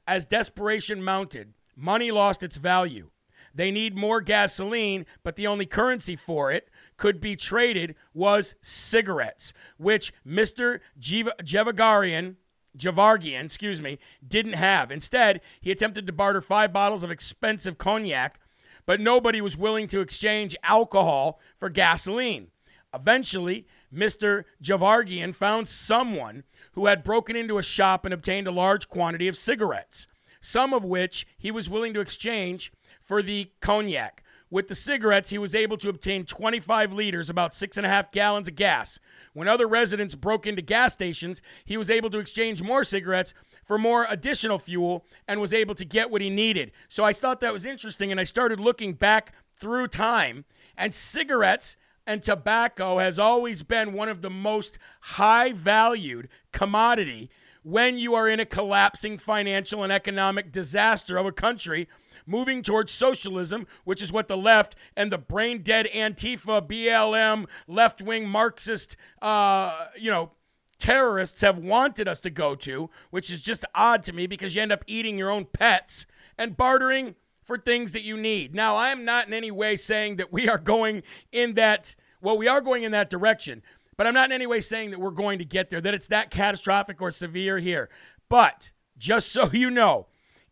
[0.06, 3.10] As desperation mounted, money lost its value.
[3.54, 9.52] They need more gasoline, but the only currency for it could be traded was cigarettes,
[9.76, 10.80] which Mr.
[11.00, 12.36] Javagarian,
[12.76, 14.90] Javargian, excuse me, didn't have.
[14.90, 18.38] Instead, he attempted to barter five bottles of expensive cognac,
[18.86, 22.48] but nobody was willing to exchange alcohol for gasoline.
[22.94, 24.44] Eventually, Mr.
[24.62, 29.36] Javargian found someone who had broken into a shop and obtained a large quantity of
[29.36, 30.06] cigarettes,
[30.40, 34.21] some of which he was willing to exchange for the cognac.
[34.52, 38.12] With the cigarettes, he was able to obtain 25 liters, about six and a half
[38.12, 38.98] gallons of gas.
[39.32, 43.32] When other residents broke into gas stations, he was able to exchange more cigarettes
[43.64, 46.70] for more additional fuel and was able to get what he needed.
[46.90, 50.44] So I thought that was interesting, and I started looking back through time,
[50.76, 57.30] and cigarettes and tobacco has always been one of the most high valued commodity
[57.62, 61.88] when you are in a collapsing financial and economic disaster of a country
[62.26, 68.02] moving towards socialism, which is what the left and the brain dead Antifa, BLM, left
[68.02, 70.32] wing Marxist, uh, you know,
[70.78, 74.62] terrorists have wanted us to go to, which is just odd to me because you
[74.62, 76.06] end up eating your own pets
[76.36, 78.54] and bartering for things that you need.
[78.54, 82.36] Now, I am not in any way saying that we are going in that, well,
[82.36, 83.62] we are going in that direction,
[83.96, 86.08] but I'm not in any way saying that we're going to get there, that it's
[86.08, 87.88] that catastrophic or severe here.
[88.28, 90.06] But just so you know,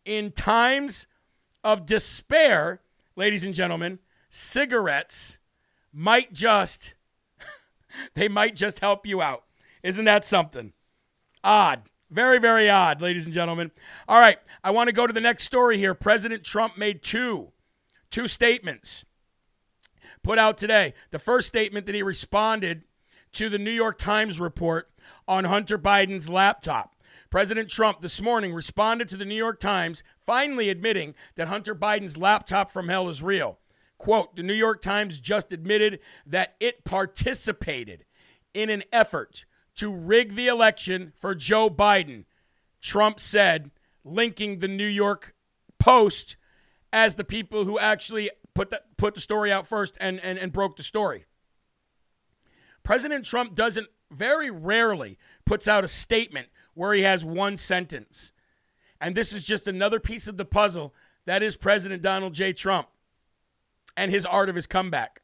[0.05, 1.07] in times
[1.63, 2.81] of despair,
[3.15, 3.99] ladies and gentlemen,
[4.29, 5.39] cigarettes
[5.93, 6.95] might just
[8.13, 9.43] they might just help you out.
[9.83, 10.73] Isn't that something?
[11.43, 11.83] Odd.
[12.09, 13.71] Very, very odd, ladies and gentlemen.
[14.07, 15.93] All right, I want to go to the next story here.
[15.93, 17.53] President Trump made two,
[18.09, 19.05] two statements
[20.21, 20.93] put out today.
[21.11, 22.83] The first statement that he responded
[23.33, 24.91] to the New York Times report
[25.27, 26.95] on Hunter Biden's laptop.
[27.31, 32.17] President Trump this morning responded to the New York Times, finally admitting that Hunter Biden's
[32.17, 33.57] laptop from hell is real.
[33.97, 38.03] Quote The New York Times just admitted that it participated
[38.53, 42.25] in an effort to rig the election for Joe Biden,
[42.81, 43.71] Trump said,
[44.03, 45.33] linking the New York
[45.79, 46.35] Post
[46.91, 50.51] as the people who actually put the, put the story out first and, and, and
[50.51, 51.23] broke the story.
[52.83, 58.31] President Trump doesn't very rarely puts out a statement where he has one sentence.
[58.99, 60.93] And this is just another piece of the puzzle
[61.25, 62.53] that is President Donald J.
[62.53, 62.87] Trump
[63.97, 65.21] and his art of his comeback.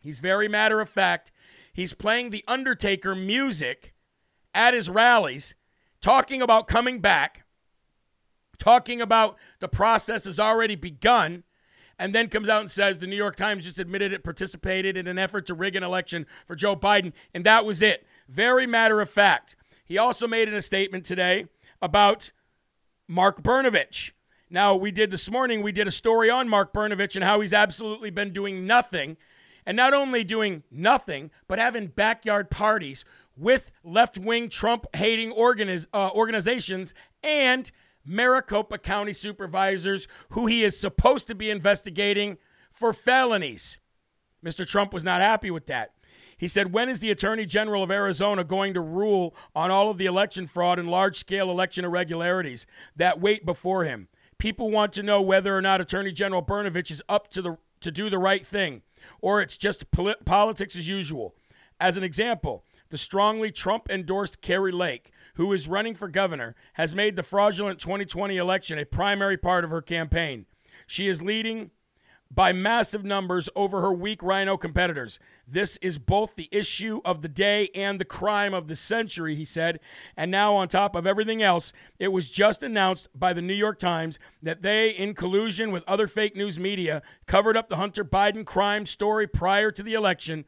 [0.00, 1.32] He's very matter of fact.
[1.72, 3.94] He's playing the Undertaker music
[4.54, 5.54] at his rallies,
[6.00, 7.44] talking about coming back,
[8.58, 11.44] talking about the process has already begun,
[11.98, 15.06] and then comes out and says the New York Times just admitted it participated in
[15.06, 18.06] an effort to rig an election for Joe Biden, and that was it.
[18.28, 19.56] Very matter of fact.
[19.92, 21.48] He also made a statement today
[21.82, 22.32] about
[23.06, 24.12] Mark Brnovich.
[24.48, 27.52] Now, we did this morning, we did a story on Mark Brnovich and how he's
[27.52, 29.18] absolutely been doing nothing.
[29.66, 33.04] And not only doing nothing, but having backyard parties
[33.36, 37.70] with left wing Trump hating organiz- uh, organizations and
[38.02, 42.38] Maricopa County supervisors who he is supposed to be investigating
[42.70, 43.78] for felonies.
[44.42, 44.66] Mr.
[44.66, 45.92] Trump was not happy with that.
[46.42, 49.96] He said, When is the Attorney General of Arizona going to rule on all of
[49.96, 52.66] the election fraud and large scale election irregularities
[52.96, 54.08] that wait before him?
[54.38, 57.92] People want to know whether or not Attorney General Brnovich is up to, the, to
[57.92, 58.82] do the right thing,
[59.20, 61.36] or it's just polit- politics as usual.
[61.78, 66.92] As an example, the strongly Trump endorsed Kari Lake, who is running for governor, has
[66.92, 70.46] made the fraudulent 2020 election a primary part of her campaign.
[70.88, 71.70] She is leading
[72.34, 75.18] by massive numbers over her weak RINO competitors.
[75.46, 79.44] This is both the issue of the day and the crime of the century, he
[79.44, 79.80] said.
[80.16, 83.78] And now, on top of everything else, it was just announced by the New York
[83.78, 88.46] Times that they, in collusion with other fake news media, covered up the Hunter Biden
[88.46, 90.44] crime story prior to the election.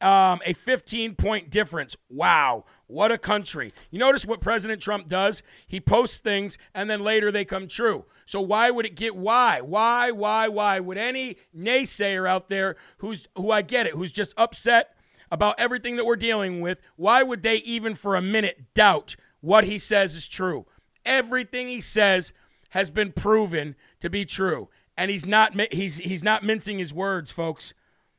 [0.00, 1.96] Um, a 15 point difference.
[2.08, 2.64] Wow.
[2.86, 3.74] What a country.
[3.90, 5.42] You notice what President Trump does?
[5.66, 8.06] He posts things and then later they come true.
[8.28, 9.62] So why would it get why?
[9.62, 14.34] Why, why, why would any naysayer out there who's who I get it, who's just
[14.36, 14.94] upset
[15.30, 19.64] about everything that we're dealing with, why would they even for a minute doubt what
[19.64, 20.66] he says is true?
[21.06, 22.34] Everything he says
[22.70, 24.68] has been proven to be true.
[24.94, 27.72] And he's not he's he's not mincing his words, folks.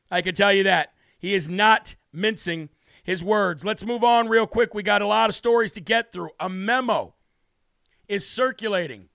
[0.10, 0.92] I can tell you that.
[1.20, 2.70] He is not mincing
[3.04, 3.64] his words.
[3.64, 4.74] Let's move on real quick.
[4.74, 6.32] We got a lot of stories to get through.
[6.40, 7.14] A memo
[8.08, 9.09] is circulating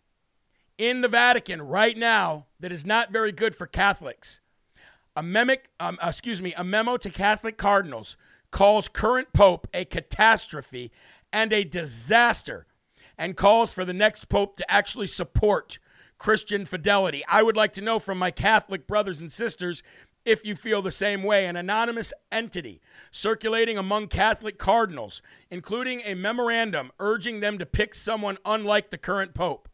[0.78, 4.40] in the Vatican right now that is not very good for Catholics.
[5.16, 8.16] A memic, um, excuse me, a memo to Catholic cardinals
[8.50, 10.90] calls current pope a catastrophe
[11.32, 12.66] and a disaster
[13.18, 15.78] and calls for the next pope to actually support
[16.18, 17.22] Christian fidelity.
[17.28, 19.82] I would like to know from my Catholic brothers and sisters
[20.24, 21.46] if you feel the same way.
[21.46, 28.38] An anonymous entity circulating among Catholic cardinals, including a memorandum urging them to pick someone
[28.44, 29.68] unlike the current pope.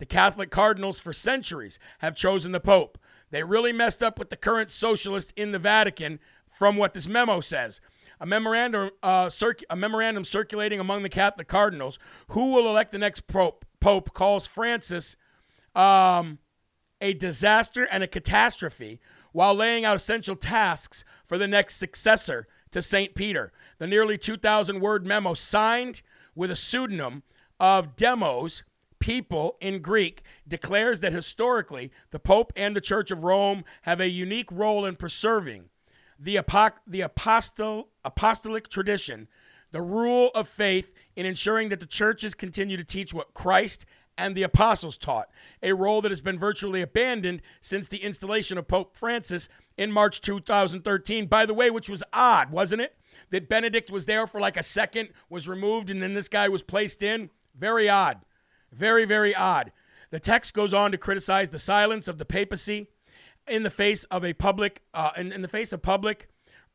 [0.00, 2.96] The Catholic cardinals for centuries have chosen the pope.
[3.30, 6.18] They really messed up with the current socialist in the Vatican,
[6.50, 7.82] from what this memo says.
[8.18, 11.98] A memorandum, uh, circ- a memorandum circulating among the Catholic cardinals
[12.28, 15.16] who will elect the next pope, pope calls Francis
[15.74, 16.38] um,
[17.02, 19.00] a disaster and a catastrophe
[19.32, 23.14] while laying out essential tasks for the next successor to St.
[23.14, 23.52] Peter.
[23.76, 26.00] The nearly 2,000 word memo signed
[26.34, 27.22] with a pseudonym
[27.60, 28.62] of Demos,
[29.00, 34.08] people in Greek, declares that historically the Pope and the Church of Rome have a
[34.08, 35.70] unique role in preserving
[36.18, 39.26] the, apoc- the apostol- apostolic tradition,
[39.72, 43.86] the rule of faith in ensuring that the churches continue to teach what Christ
[44.18, 45.30] and the apostles taught,
[45.62, 49.48] a role that has been virtually abandoned since the installation of Pope Francis
[49.78, 51.26] in March 2013.
[51.26, 52.96] By the way, which was odd, wasn't it?
[53.30, 56.62] That Benedict was there for like a second, was removed, and then this guy was
[56.62, 57.30] placed in.
[57.58, 58.20] Very odd.
[58.72, 59.72] Very, very odd.
[60.10, 62.88] The text goes on to criticize the silence of the papacy
[63.48, 66.28] in the face of a public, uh, in, in the face of public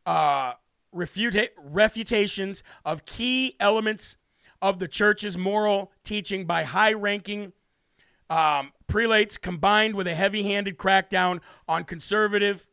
[0.06, 0.54] uh,
[0.94, 4.18] refuta- refutations of key elements
[4.62, 7.54] of the church's moral teaching by high ranking
[8.30, 12.66] um, prelates combined with a heavy handed crackdown on conservative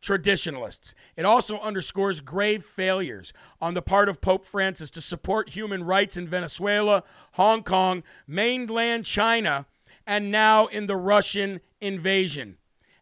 [0.00, 0.94] traditionalists.
[1.16, 6.16] It also underscores grave failures on the part of Pope Francis to support human rights
[6.16, 9.66] in Venezuela, Hong Kong, mainland China,
[10.06, 12.56] and now in the Russian invasion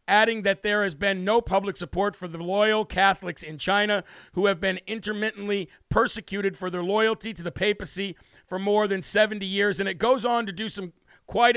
[0.06, 4.46] adding that there has been no public support for the loyal Catholics in China who
[4.46, 9.80] have been intermittently persecuted for their loyalty to the papacy for more than 70 years.
[9.80, 10.92] And it goes on to do some
[11.26, 11.56] quite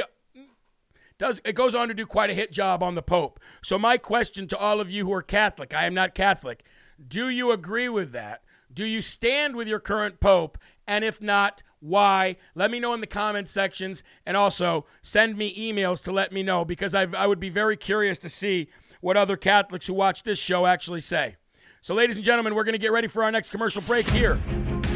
[1.17, 3.39] does it goes on to do quite a hit job on the Pope.
[3.63, 6.63] So my question to all of you who are Catholic, I am not Catholic,
[7.05, 8.43] do you agree with that?
[8.73, 10.57] Do you stand with your current Pope?
[10.87, 12.37] And if not, why?
[12.55, 14.03] Let me know in the comment sections.
[14.25, 17.77] And also send me emails to let me know because I've, I would be very
[17.77, 18.69] curious to see
[19.01, 21.35] what other Catholics who watch this show actually say.
[21.81, 24.39] So, ladies and gentlemen, we're going to get ready for our next commercial break here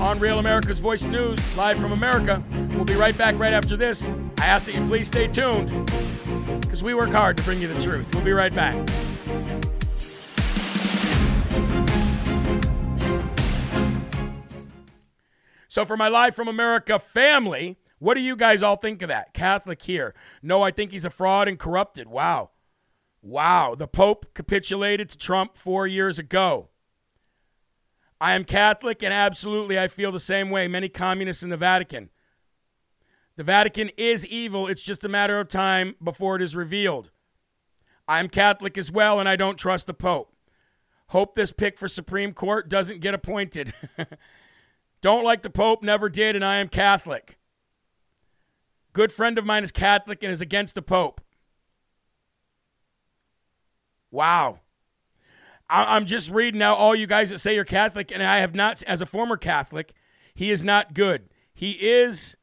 [0.01, 2.43] on Real America's Voice News, live from America.
[2.73, 4.09] We'll be right back right after this.
[4.39, 5.69] I ask that you please stay tuned
[6.61, 8.13] because we work hard to bring you the truth.
[8.15, 8.75] We'll be right back.
[15.67, 19.35] So, for my Live from America family, what do you guys all think of that?
[19.35, 20.15] Catholic here.
[20.41, 22.07] No, I think he's a fraud and corrupted.
[22.07, 22.49] Wow.
[23.21, 23.75] Wow.
[23.75, 26.70] The Pope capitulated to Trump four years ago.
[28.21, 30.67] I am Catholic, and absolutely I feel the same way.
[30.67, 32.11] Many communists in the Vatican.
[33.35, 34.67] The Vatican is evil.
[34.67, 37.09] It's just a matter of time before it is revealed.
[38.07, 40.35] I'm Catholic as well, and I don't trust the Pope.
[41.07, 43.73] Hope this pick for Supreme Court doesn't get appointed.
[45.01, 47.37] Don't like the Pope, never did, and I am Catholic.
[48.93, 51.19] Good friend of mine is Catholic and is against the Pope.
[54.11, 54.59] Wow.
[55.71, 58.83] I'm just reading now all you guys that say you're Catholic, and I have not,
[58.83, 59.93] as a former Catholic,
[60.35, 61.29] he is not good.
[61.53, 62.35] He is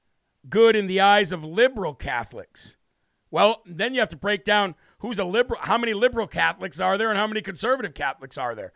[0.48, 2.76] good in the eyes of liberal Catholics.
[3.30, 6.96] Well, then you have to break down who's a liberal, how many liberal Catholics are
[6.96, 8.72] there, and how many conservative Catholics are there.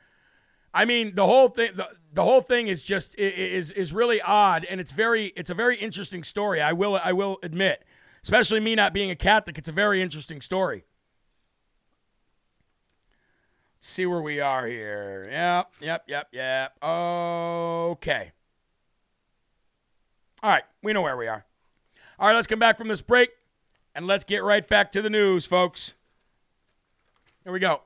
[0.75, 4.65] I mean, the whole thing the, the whole thing is just is is really odd
[4.65, 6.61] and it's very it's a very interesting story.
[6.61, 7.85] I will I will admit.
[8.23, 10.85] Especially me not being a Catholic, it's a very interesting story.
[13.83, 15.29] See where we are here.
[15.31, 16.77] Yep, yep, yep, yep.
[16.83, 18.33] Okay.
[20.43, 21.45] All right, we know where we are.
[22.19, 23.31] All right, let's come back from this break
[23.95, 25.95] and let's get right back to the news, folks.
[27.45, 27.83] Here we go.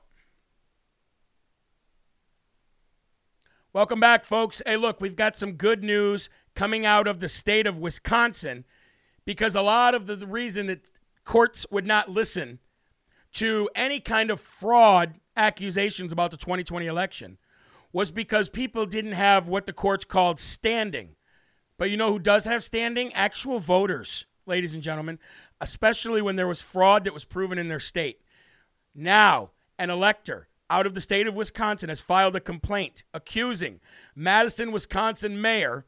[3.73, 4.61] Welcome back, folks.
[4.65, 8.65] Hey, look, we've got some good news coming out of the state of Wisconsin
[9.25, 10.91] because a lot of the, the reason that
[11.25, 12.59] courts would not listen
[13.33, 17.37] to any kind of fraud accusations about the 2020 election
[17.93, 21.15] was because people didn't have what the courts called standing.
[21.77, 23.13] But you know who does have standing?
[23.13, 25.19] Actual voters, ladies and gentlemen,
[25.61, 28.21] especially when there was fraud that was proven in their state.
[28.93, 33.79] Now, an elector out of the state of Wisconsin has filed a complaint accusing
[34.15, 35.85] Madison, Wisconsin mayor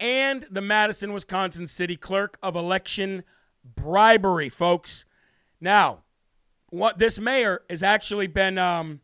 [0.00, 3.24] and the Madison, Wisconsin city clerk of election
[3.64, 5.04] bribery, folks.
[5.60, 6.02] Now,
[6.70, 9.00] what this mayor has actually been um,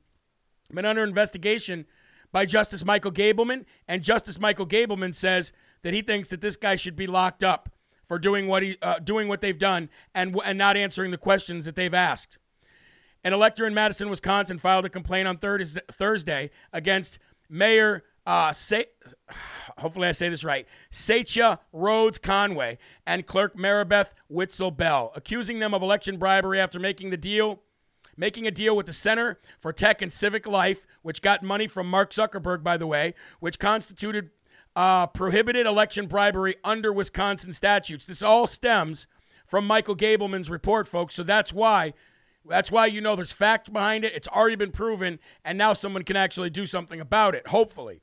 [0.73, 1.87] been under investigation
[2.33, 5.53] by Justice Michael Gableman, and Justice Michael Gableman says
[5.83, 7.71] that he thinks that this guy should be locked up
[8.05, 11.65] for doing what he uh, doing what they've done and and not answering the questions
[11.67, 12.39] that they've asked.
[13.23, 18.87] An elector in Madison, Wisconsin filed a complaint on Thursday against Mayor, uh, say,
[19.79, 25.75] hopefully I say this right, Satya Rhodes Conway and Clerk Maribeth Witzel Behl, accusing them
[25.75, 27.61] of election bribery after making the deal.
[28.17, 31.91] Making a deal with the Center for Tech and Civic Life, which got money from
[31.91, 34.31] Mark Zuckerberg, by the way, which constituted
[34.77, 38.07] uh, prohibited election bribery under Wisconsin statutes.
[38.07, 39.09] This all stems
[39.45, 41.15] from Michael Gableman's report, folks.
[41.15, 41.93] So that's why
[42.47, 44.13] that's why you know there's fact behind it.
[44.15, 48.01] It's already been proven, and now someone can actually do something about it, hopefully.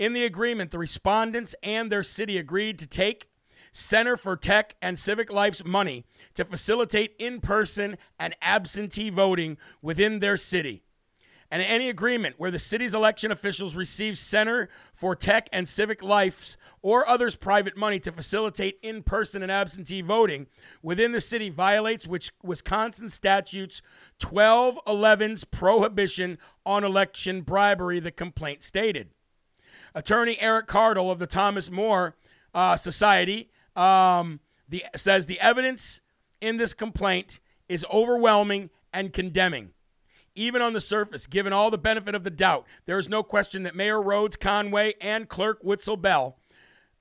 [0.00, 3.28] In the agreement, the respondents and their city agreed to take
[3.70, 10.20] Center for Tech and Civic Life's money to facilitate in person and absentee voting within
[10.20, 10.82] their city
[11.50, 16.56] and any agreement where the city's election officials receive Center for Tech and Civic Life's
[16.80, 20.46] or others' private money to facilitate in person and absentee voting
[20.82, 23.82] within the city violates which Wisconsin statutes
[24.18, 29.10] 1211's prohibition on election bribery, the complaint stated.
[29.94, 32.16] Attorney Erick Kaardal of the Thomas More
[32.54, 36.00] uh, Society um, the, says the evidence
[36.40, 39.70] in this complaint is overwhelming and condemning
[40.34, 43.62] even on the surface, given all the benefit of the doubt, there is no question
[43.64, 46.34] that Mayor Rhodes Conway and Clerk Witzel Behl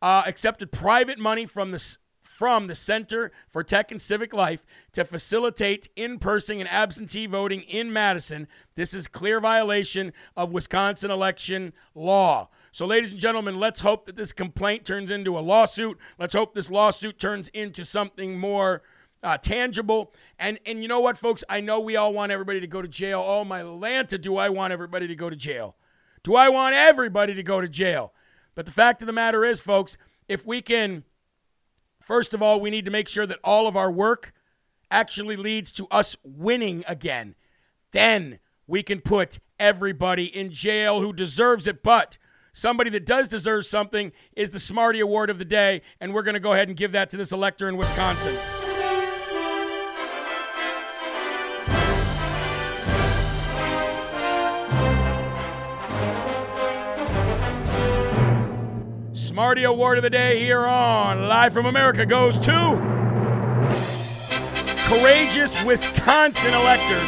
[0.02, 5.04] uh, accepted private money from the from the Center for Tech and Civic Life to
[5.04, 8.48] facilitate in-person and absentee voting in Madison.
[8.76, 12.48] This is clear violation of Wisconsin election law.
[12.72, 15.98] So, ladies and gentlemen, let's hope that this complaint turns into a lawsuit.
[16.18, 18.84] Let's hope this lawsuit turns into something more
[19.24, 20.14] uh, tangible.
[20.38, 21.44] And and you know what, folks?
[21.50, 23.24] I know we all want everybody to go to jail.
[23.26, 25.76] Oh my Lanta, do I want everybody to go to jail?
[26.24, 28.14] Do I want everybody to go to jail?
[28.56, 29.98] But the fact of the matter is, folks,
[30.28, 31.04] if we can,
[32.02, 34.34] first of all, we need to make sure that all of our work
[34.92, 37.36] actually leads to us winning again.
[37.92, 41.84] Then we can put everybody in jail who deserves it.
[41.84, 42.18] But
[42.54, 46.34] somebody that does deserve something is the Smarty Award of the day, and we're going
[46.34, 48.38] to go ahead and give that to this elector in Wisconsin.
[59.14, 63.00] Smarty Award of the Day here on Live from America goes to
[64.86, 67.08] courageous Wisconsin electors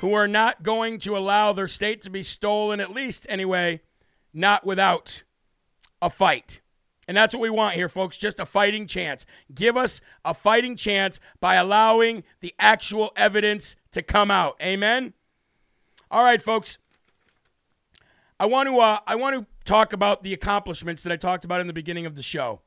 [0.00, 3.80] who are not going to allow their state to be stolen, at least anyway,
[4.32, 5.22] not without
[6.00, 6.60] a fight.
[7.06, 8.18] And that's what we want here, folks.
[8.18, 9.24] Just a fighting chance.
[9.54, 14.56] Give us a fighting chance by allowing the actual evidence to come out.
[14.62, 15.14] Amen?
[16.10, 16.78] All right, folks.
[18.38, 21.60] I want to uh, I want to talk about the accomplishments that I talked about
[21.60, 22.60] in the beginning of the show.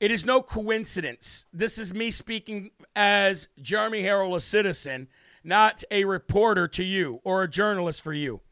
[0.00, 1.46] It is no coincidence.
[1.52, 5.08] This is me speaking as Jeremy Herrell, a citizen,
[5.42, 8.42] not a reporter to you or a journalist for you.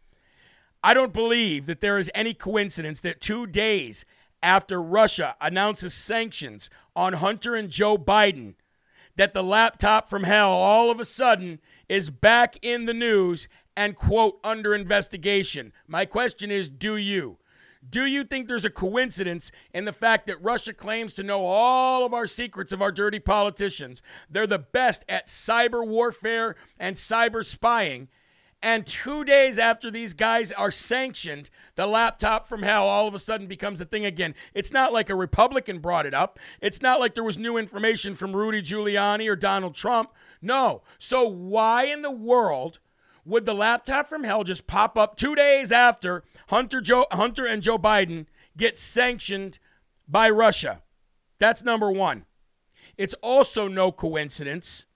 [0.84, 4.04] I don't believe that there is any coincidence that two days
[4.42, 8.54] after Russia announces sanctions on Hunter and Joe Biden,
[9.16, 11.58] that the laptop from hell all of a sudden
[11.88, 15.72] is back in the news and, quote, under investigation.
[15.88, 17.38] My question is do you?
[17.88, 22.04] Do you think there's a coincidence in the fact that Russia claims to know all
[22.04, 24.02] of our secrets of our dirty politicians?
[24.28, 28.08] They're the best at cyber warfare and cyber spying.
[28.64, 33.18] And two days after these guys are sanctioned, the laptop from hell all of a
[33.18, 34.34] sudden becomes a thing again.
[34.54, 36.38] It's not like a Republican brought it up.
[36.62, 40.14] It's not like there was new information from Rudy Giuliani or Donald Trump.
[40.40, 40.80] No.
[40.98, 42.78] So, why in the world
[43.26, 47.62] would the laptop from hell just pop up two days after Hunter, Joe, Hunter and
[47.62, 48.24] Joe Biden
[48.56, 49.58] get sanctioned
[50.08, 50.80] by Russia?
[51.38, 52.24] That's number one.
[52.96, 54.86] It's also no coincidence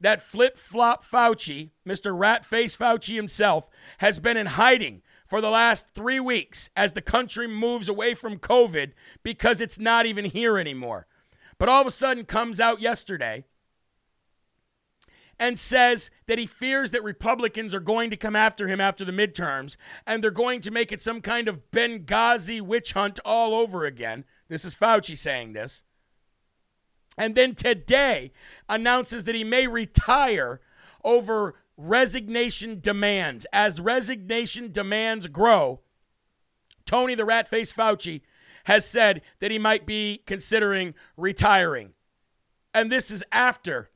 [0.00, 2.16] that flip flop Fauci, Mr.
[2.16, 3.68] Rat Face Fauci himself,
[3.98, 8.38] has been in hiding for the last three weeks as the country moves away from
[8.38, 8.92] COVID
[9.22, 11.06] because it's not even here anymore.
[11.58, 13.44] But all of a sudden comes out yesterday
[15.38, 19.12] and says that he fears that Republicans are going to come after him after the
[19.12, 19.76] midterms
[20.06, 24.24] and they're going to make it some kind of Benghazi witch hunt all over again.
[24.48, 25.84] This is Fauci saying this.
[27.18, 28.32] And then today
[28.68, 30.60] announces that he may retire
[31.04, 33.46] over resignation demands.
[33.52, 35.80] As resignation demands grow,
[36.86, 38.22] Tony the rat face Fauci
[38.64, 41.92] has said that he might be considering retiring.
[42.72, 43.90] And this is after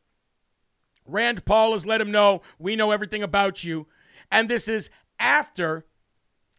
[1.04, 3.86] Rand Paul has let him know we know everything about you.
[4.30, 5.86] And this is after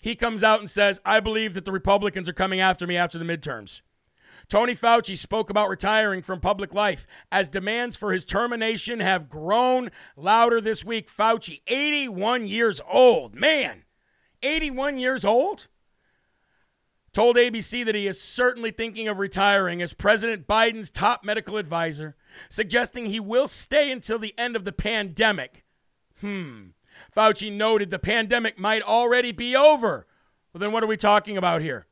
[0.01, 3.17] he comes out and says, I believe that the Republicans are coming after me after
[3.17, 3.81] the midterms.
[4.53, 9.89] Tony Fauci spoke about retiring from public life as demands for his termination have grown
[10.15, 11.09] louder this week.
[11.09, 13.33] Fauci, 81 years old.
[13.33, 13.83] Man,
[14.43, 15.69] 81 years old?
[17.13, 22.15] Told ABC that he is certainly thinking of retiring as President Biden's top medical advisor,
[22.47, 25.65] suggesting he will stay until the end of the pandemic.
[26.21, 26.65] Hmm.
[27.11, 30.05] Fauci noted the pandemic might already be over.
[30.53, 31.87] Well, then what are we talking about here?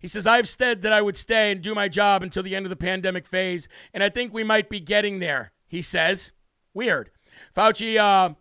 [0.00, 2.66] He says, I've said that I would stay and do my job until the end
[2.66, 6.32] of the pandemic phase, and I think we might be getting there, he says.
[6.72, 7.10] Weird.
[7.54, 8.34] Fauci, uh,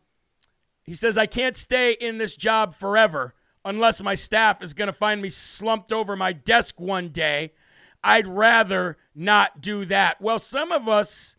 [0.83, 3.35] he says, I can't stay in this job forever
[3.65, 7.51] unless my staff is going to find me slumped over my desk one day.
[8.03, 10.21] I'd rather not do that.
[10.21, 11.35] Well, some of us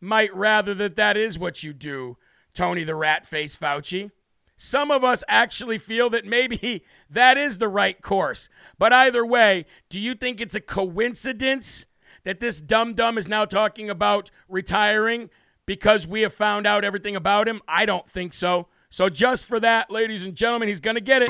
[0.00, 2.18] might rather that that is what you do,
[2.52, 4.10] Tony the rat face Fauci.
[4.56, 8.48] Some of us actually feel that maybe that is the right course.
[8.78, 11.86] But either way, do you think it's a coincidence
[12.24, 15.30] that this dum dum is now talking about retiring
[15.66, 17.60] because we have found out everything about him?
[17.68, 18.68] I don't think so.
[18.90, 21.28] So, just for that, ladies and gentlemen, he's going to get it.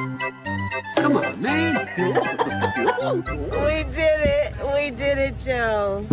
[0.96, 1.74] Come on, man.
[3.16, 4.54] we did it.
[4.74, 6.04] We did it, Joe.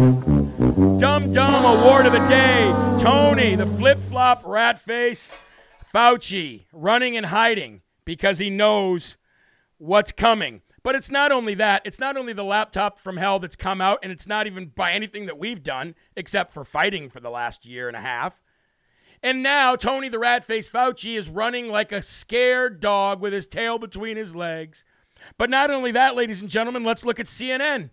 [0.99, 2.71] Dum Dum Award of the Day.
[2.99, 5.35] Tony, the flip flop rat face.
[5.91, 9.17] Fauci running and hiding because he knows
[9.79, 10.61] what's coming.
[10.83, 13.99] But it's not only that, it's not only the laptop from hell that's come out,
[14.03, 17.65] and it's not even by anything that we've done except for fighting for the last
[17.65, 18.41] year and a half.
[19.21, 23.47] And now Tony the rat face Fauci is running like a scared dog with his
[23.47, 24.85] tail between his legs.
[25.37, 27.89] But not only that, ladies and gentlemen, let's look at CNN.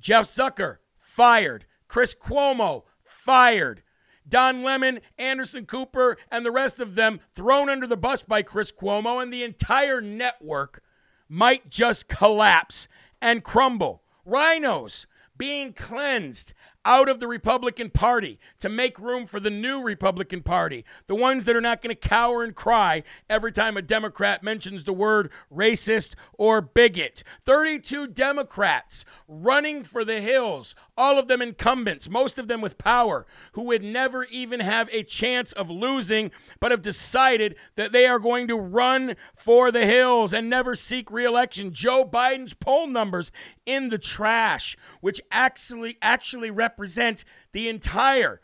[0.00, 1.66] Jeff Zucker, fired.
[1.86, 3.82] Chris Cuomo, fired.
[4.28, 8.72] Don Lemon, Anderson Cooper, and the rest of them thrown under the bus by Chris
[8.72, 10.82] Cuomo, and the entire network
[11.28, 12.88] might just collapse
[13.20, 14.02] and crumble.
[14.26, 15.06] RINOs
[15.36, 16.52] being cleansed
[16.86, 21.44] out of the Republican Party to make room for the new Republican Party, the ones
[21.44, 25.30] that are not going to cower and cry every time a Democrat mentions the word
[25.52, 27.24] racist or bigot.
[27.44, 33.26] 32 Democrats running for the hills, all of them incumbents, most of them with power,
[33.52, 36.30] who would never even have a chance of losing,
[36.60, 41.10] but have decided that they are going to run for the hills and never seek
[41.10, 41.72] reelection.
[41.72, 43.32] Joe Biden's poll numbers
[43.66, 48.40] in the trash, which actually actually represent the entire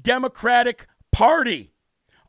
[0.00, 1.72] Democratic Party.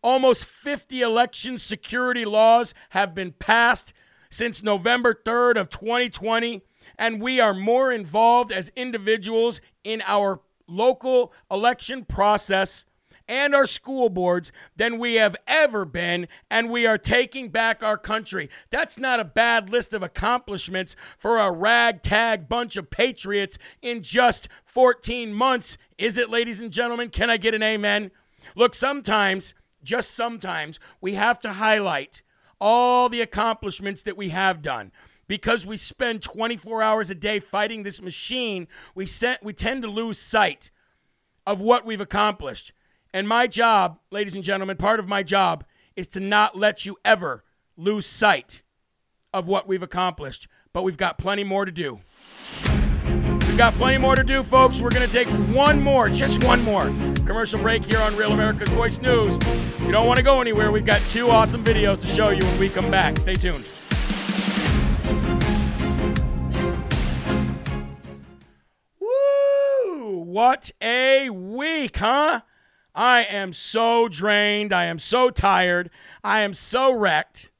[0.02, 3.94] Almost 50 election security laws have been passed
[4.30, 6.62] since November 3rd of 2020
[6.98, 12.86] and we are more involved as individuals in our local election process
[13.28, 17.98] and our school boards than we have ever been, and we are taking back our
[17.98, 18.50] country.
[18.70, 24.48] That's not a bad list of accomplishments for a ragtag bunch of patriots in just
[24.66, 27.10] 14 months, is it, ladies and gentlemen?
[27.10, 28.12] Can I get an amen?
[28.56, 29.54] Look, sometimes,
[29.84, 32.24] just sometimes, we have to highlight
[32.60, 34.92] all the accomplishments that we have done
[35.28, 39.90] because we spend 24 hours a day fighting this machine, we, set, we tend to
[39.90, 40.72] lose sight
[41.46, 42.72] of what we've accomplished.
[43.14, 45.64] And my job, ladies and gentlemen, part of my job
[45.96, 47.44] is to not let you ever
[47.76, 48.62] lose sight
[49.34, 50.48] of what we've accomplished.
[50.74, 52.02] But we've got plenty more to do.
[53.58, 54.82] We've got plenty more to do, folks.
[54.82, 56.86] We're going to take one more, just one more
[57.26, 59.38] commercial break here on Real America's Voice News.
[59.82, 60.72] You don't want to go anywhere.
[60.72, 63.18] We've got two awesome videos to show you when we come back.
[63.18, 63.68] Stay tuned.
[69.00, 70.20] Woo!
[70.20, 72.42] What a week, huh?
[72.98, 74.74] I am so drained.
[74.74, 75.92] I am so tired.
[76.24, 77.52] I am so wrecked.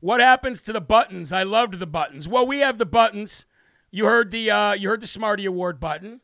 [0.00, 1.32] What happens to the buttons?
[1.32, 2.28] I loved the buttons.
[2.28, 3.46] Well, we have the buttons.
[3.90, 6.20] You heard the uh, you heard the Smarty Award button.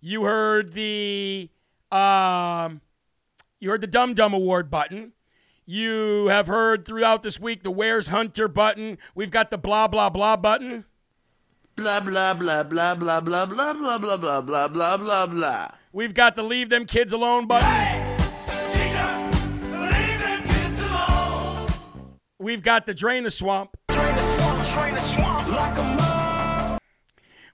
[0.00, 1.48] You heard the
[1.92, 2.80] um,
[3.60, 5.12] you heard the Dum Dum Award button.
[5.64, 8.98] You have heard throughout this week the Where's Hunter button.
[9.14, 10.86] We've got the blah blah blah button.
[11.76, 15.79] Blah blah blah blah blah blah blah blah blah blah blah blah blah blah.
[15.92, 17.68] We've got the Leave Them Kids Alone button.
[22.38, 23.76] We've got the Drain the Swamp.
[23.90, 26.78] Drain the swamp, drain the swamp like a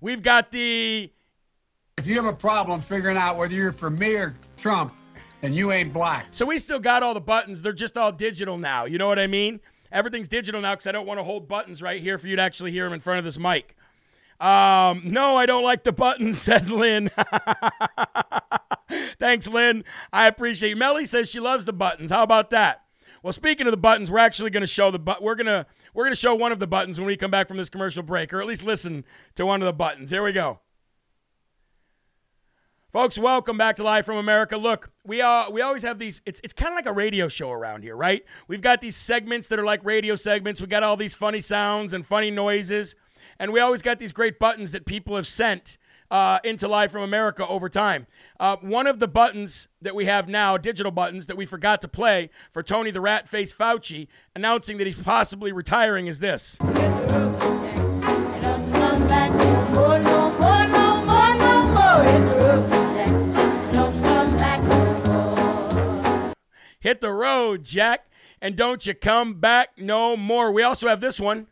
[0.03, 1.11] We've got the
[1.97, 4.95] If you have a problem figuring out whether you're for me or Trump,
[5.41, 6.27] then you ain't black.
[6.31, 7.63] So we still got all the buttons.
[7.63, 8.85] They're just all digital now.
[8.85, 9.61] You know what I mean?
[9.91, 12.43] Everything's digital now because I don't want to hold buttons right here for you to
[12.43, 13.75] actually hear them in front of this mic.
[14.39, 17.11] Um, no, I don't like the buttons, says Lynn.
[19.19, 19.85] Thanks, Lynn.
[20.13, 20.77] I appreciate.
[20.77, 22.11] Melly says she loves the buttons.
[22.11, 22.83] How about that?
[23.23, 25.67] Well, speaking of the buttons, we're actually going to show the but we're going to
[25.95, 28.03] we're going to show one of the buttons when we come back from this commercial
[28.03, 30.11] break or at least listen to one of the buttons.
[30.11, 30.61] Here we go.
[32.93, 34.57] Folks, welcome back to Live from America.
[34.57, 36.23] Look, we uh, we always have these.
[36.25, 38.23] It's it's kind of like a radio show around here, right?
[38.49, 40.61] We've got these segments that are like radio segments.
[40.61, 42.97] We got all these funny sounds and funny noises,
[43.39, 45.79] and we always got these great buttons that people have sent
[46.11, 48.07] uh, into Live from America over time.
[48.39, 51.89] Uh, one of the buttons that we have now, digital buttons that we forgot to
[51.89, 56.59] play for Tony the Rat Face Fauci announcing that he's possibly retiring, is this.
[66.81, 68.07] Hit the road, Jack,
[68.41, 70.53] and don't you come back no more.
[70.53, 71.49] We also have this one.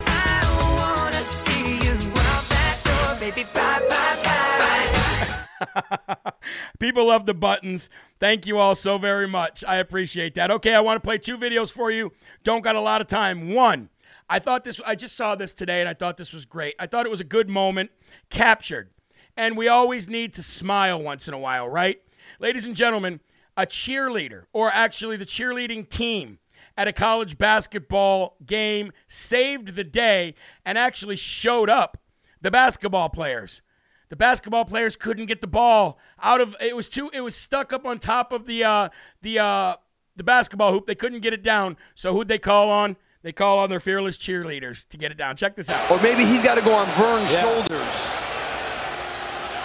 [6.79, 7.89] People love the buttons.
[8.19, 9.63] Thank you all so very much.
[9.67, 10.51] I appreciate that.
[10.51, 12.11] Okay, I want to play two videos for you.
[12.43, 13.53] Don't got a lot of time.
[13.53, 13.89] One,
[14.29, 16.75] I thought this I just saw this today and I thought this was great.
[16.79, 17.91] I thought it was a good moment
[18.29, 18.89] captured.
[19.37, 22.01] And we always need to smile once in a while, right?
[22.39, 23.19] Ladies and gentlemen,
[23.57, 26.39] a cheerleader or actually the cheerleading team
[26.77, 30.35] at a college basketball game saved the day
[30.65, 31.97] and actually showed up
[32.41, 33.61] the basketball players.
[34.09, 37.73] The basketball players couldn't get the ball out of it was too it was stuck
[37.73, 38.89] up on top of the uh,
[39.21, 39.75] the uh,
[40.15, 40.85] the basketball hoop.
[40.85, 41.75] They couldn't get it down.
[41.95, 42.97] So who'd they call on?
[43.23, 45.35] They call on their fearless cheerleaders to get it down.
[45.35, 45.89] Check this out.
[45.89, 47.41] Or maybe he's got to go on Vern's Yeah.
[47.41, 48.11] shoulders.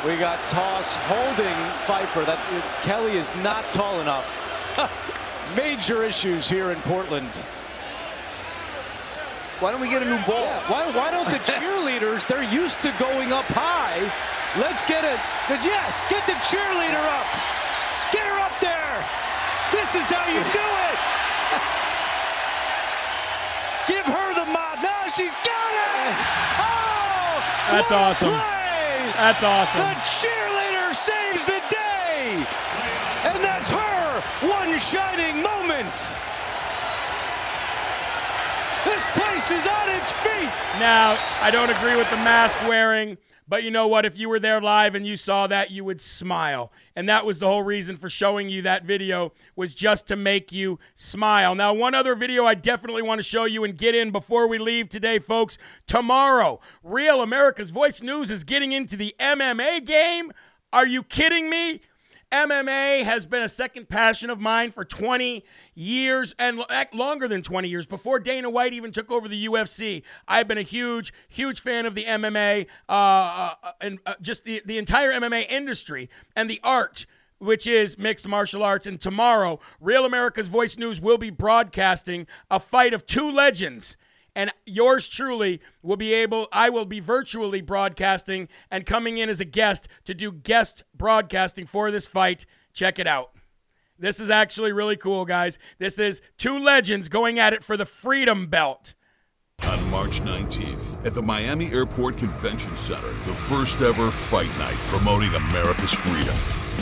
[0.07, 1.55] We got toss holding
[1.86, 2.24] Pfeiffer.
[2.24, 2.43] That's
[2.82, 4.26] Kelly is not tall enough.
[5.57, 7.28] Major issues here in Portland.
[9.61, 10.48] Why don't we get a new ball?
[10.72, 12.26] Why, why don't the cheerleaders?
[12.26, 14.00] They're used to going up high.
[14.56, 15.20] Let's get it.
[15.62, 17.28] Yes, get the cheerleader up.
[18.11, 18.96] Get her up there.
[19.70, 20.98] This is how you do it.
[23.86, 24.80] Give her the mob.
[24.80, 26.16] Now she's got it.
[27.72, 28.28] Oh, That's what a awesome.
[28.34, 29.12] play.
[29.14, 29.80] That's awesome.
[29.80, 32.42] The cheerleader saves the day.
[33.30, 35.94] And that's her one shining moment.
[38.85, 40.51] This place is on its feet.
[40.78, 44.07] Now, I don't agree with the mask wearing, but you know what?
[44.07, 46.72] If you were there live and you saw that, you would smile.
[46.97, 50.51] And that was the whole reason for showing you that video was just to make
[50.51, 51.55] you smile.
[51.55, 54.59] Now, one other video I definitely want to show you and get in before we
[54.59, 55.59] leave today, folks.
[55.87, 60.33] Tomorrow, Real America's Voice News is getting into the MMA game.
[60.72, 61.83] Are you kidding me?
[62.33, 65.45] MMA has been a second passion of mine for 20
[65.81, 66.62] years and
[66.93, 67.87] longer than 20 years.
[67.87, 71.95] Before Dana White even took over the UFC, I've been a huge, huge fan of
[71.95, 72.93] the MMA uh,
[73.62, 77.07] uh, and uh, just the, the entire MMA industry and the art.
[77.39, 78.87] Which is mixed martial arts.
[78.87, 83.97] And tomorrow, Real America's Voice News will be broadcasting a fight of two legends
[84.37, 89.41] and yours truly will be able i will be virtually broadcasting and coming in as
[89.41, 93.33] a guest to do guest broadcasting for this fight check it out
[94.01, 97.86] this is actually really cool guys this is two legends going at it for the
[97.86, 98.94] freedom belt
[99.64, 105.34] On March 19th, at the Miami Airport Convention Center, the first ever fight night promoting
[105.34, 106.34] America's freedom.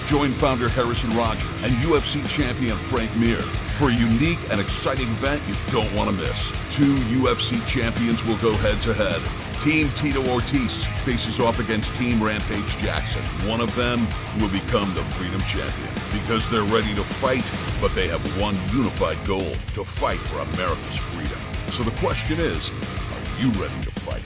[0.07, 3.43] Join founder Harrison Rogers and UFC champion Frank Mir
[3.75, 6.53] for a unique and exciting event you don't want to miss.
[6.71, 9.21] Two UFC champions will go head to head.
[9.61, 13.23] Team Tito Ortiz faces off against Team Rampage Jackson.
[13.49, 14.07] One of them
[14.41, 19.19] will become the Freedom Champion because they're ready to fight, but they have one unified
[19.27, 21.39] goal to fight for America's freedom.
[21.71, 24.23] So the question is, are you ready to fight?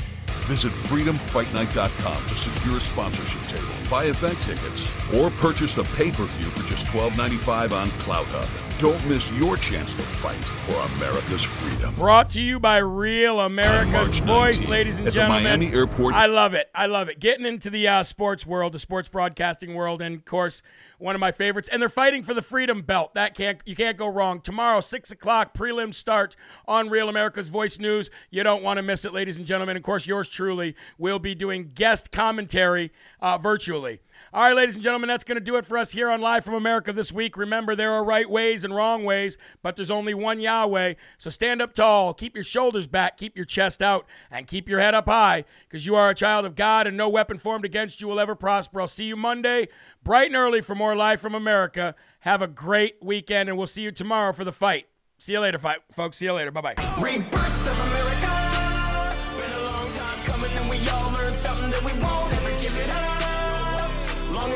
[0.47, 6.62] Visit freedomfightnight.com to secure a sponsorship table, buy event tickets, or purchase the pay-per-view for
[6.68, 8.72] just $12.95 on CloutHub.
[8.83, 11.95] Don't miss your chance to fight for America's freedom.
[11.95, 15.45] Brought to you by Real America's Voice, ladies and at the gentlemen.
[15.45, 16.68] Miami Airport- I love it.
[16.74, 17.20] I love it.
[17.20, 20.64] Getting into the uh, sports world, the sports broadcasting world, and of course,
[20.99, 21.68] one of my favorites.
[21.68, 23.14] And they're fighting for the freedom belt.
[23.14, 24.41] That can't you can't go wrong.
[24.41, 26.35] Tomorrow, six o'clock, prelim start
[26.66, 28.11] on Real America's Voice News.
[28.30, 29.76] You don't want to miss it, ladies and gentlemen.
[29.76, 34.01] Of course, yours truly will be doing guest commentary uh, virtually.
[34.35, 36.43] All right, ladies and gentlemen, that's going to do it for us here on Live
[36.43, 37.37] from America this week.
[37.37, 40.95] Remember, there are right ways and wrong ways, but there's only one Yahweh.
[41.18, 44.80] So stand up tall, keep your shoulders back, keep your chest out, and keep your
[44.80, 48.01] head up high because you are a child of God and no weapon formed against
[48.01, 48.80] you will ever prosper.
[48.80, 49.68] I'll see you Monday,
[50.03, 51.95] bright and early, for more Live from America.
[52.20, 54.87] Have a great weekend, and we'll see you tomorrow for the fight.
[55.18, 56.16] See you later, fight, folks.
[56.16, 56.51] See you later.
[56.51, 56.74] Bye bye.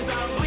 [0.09, 0.45] As I'm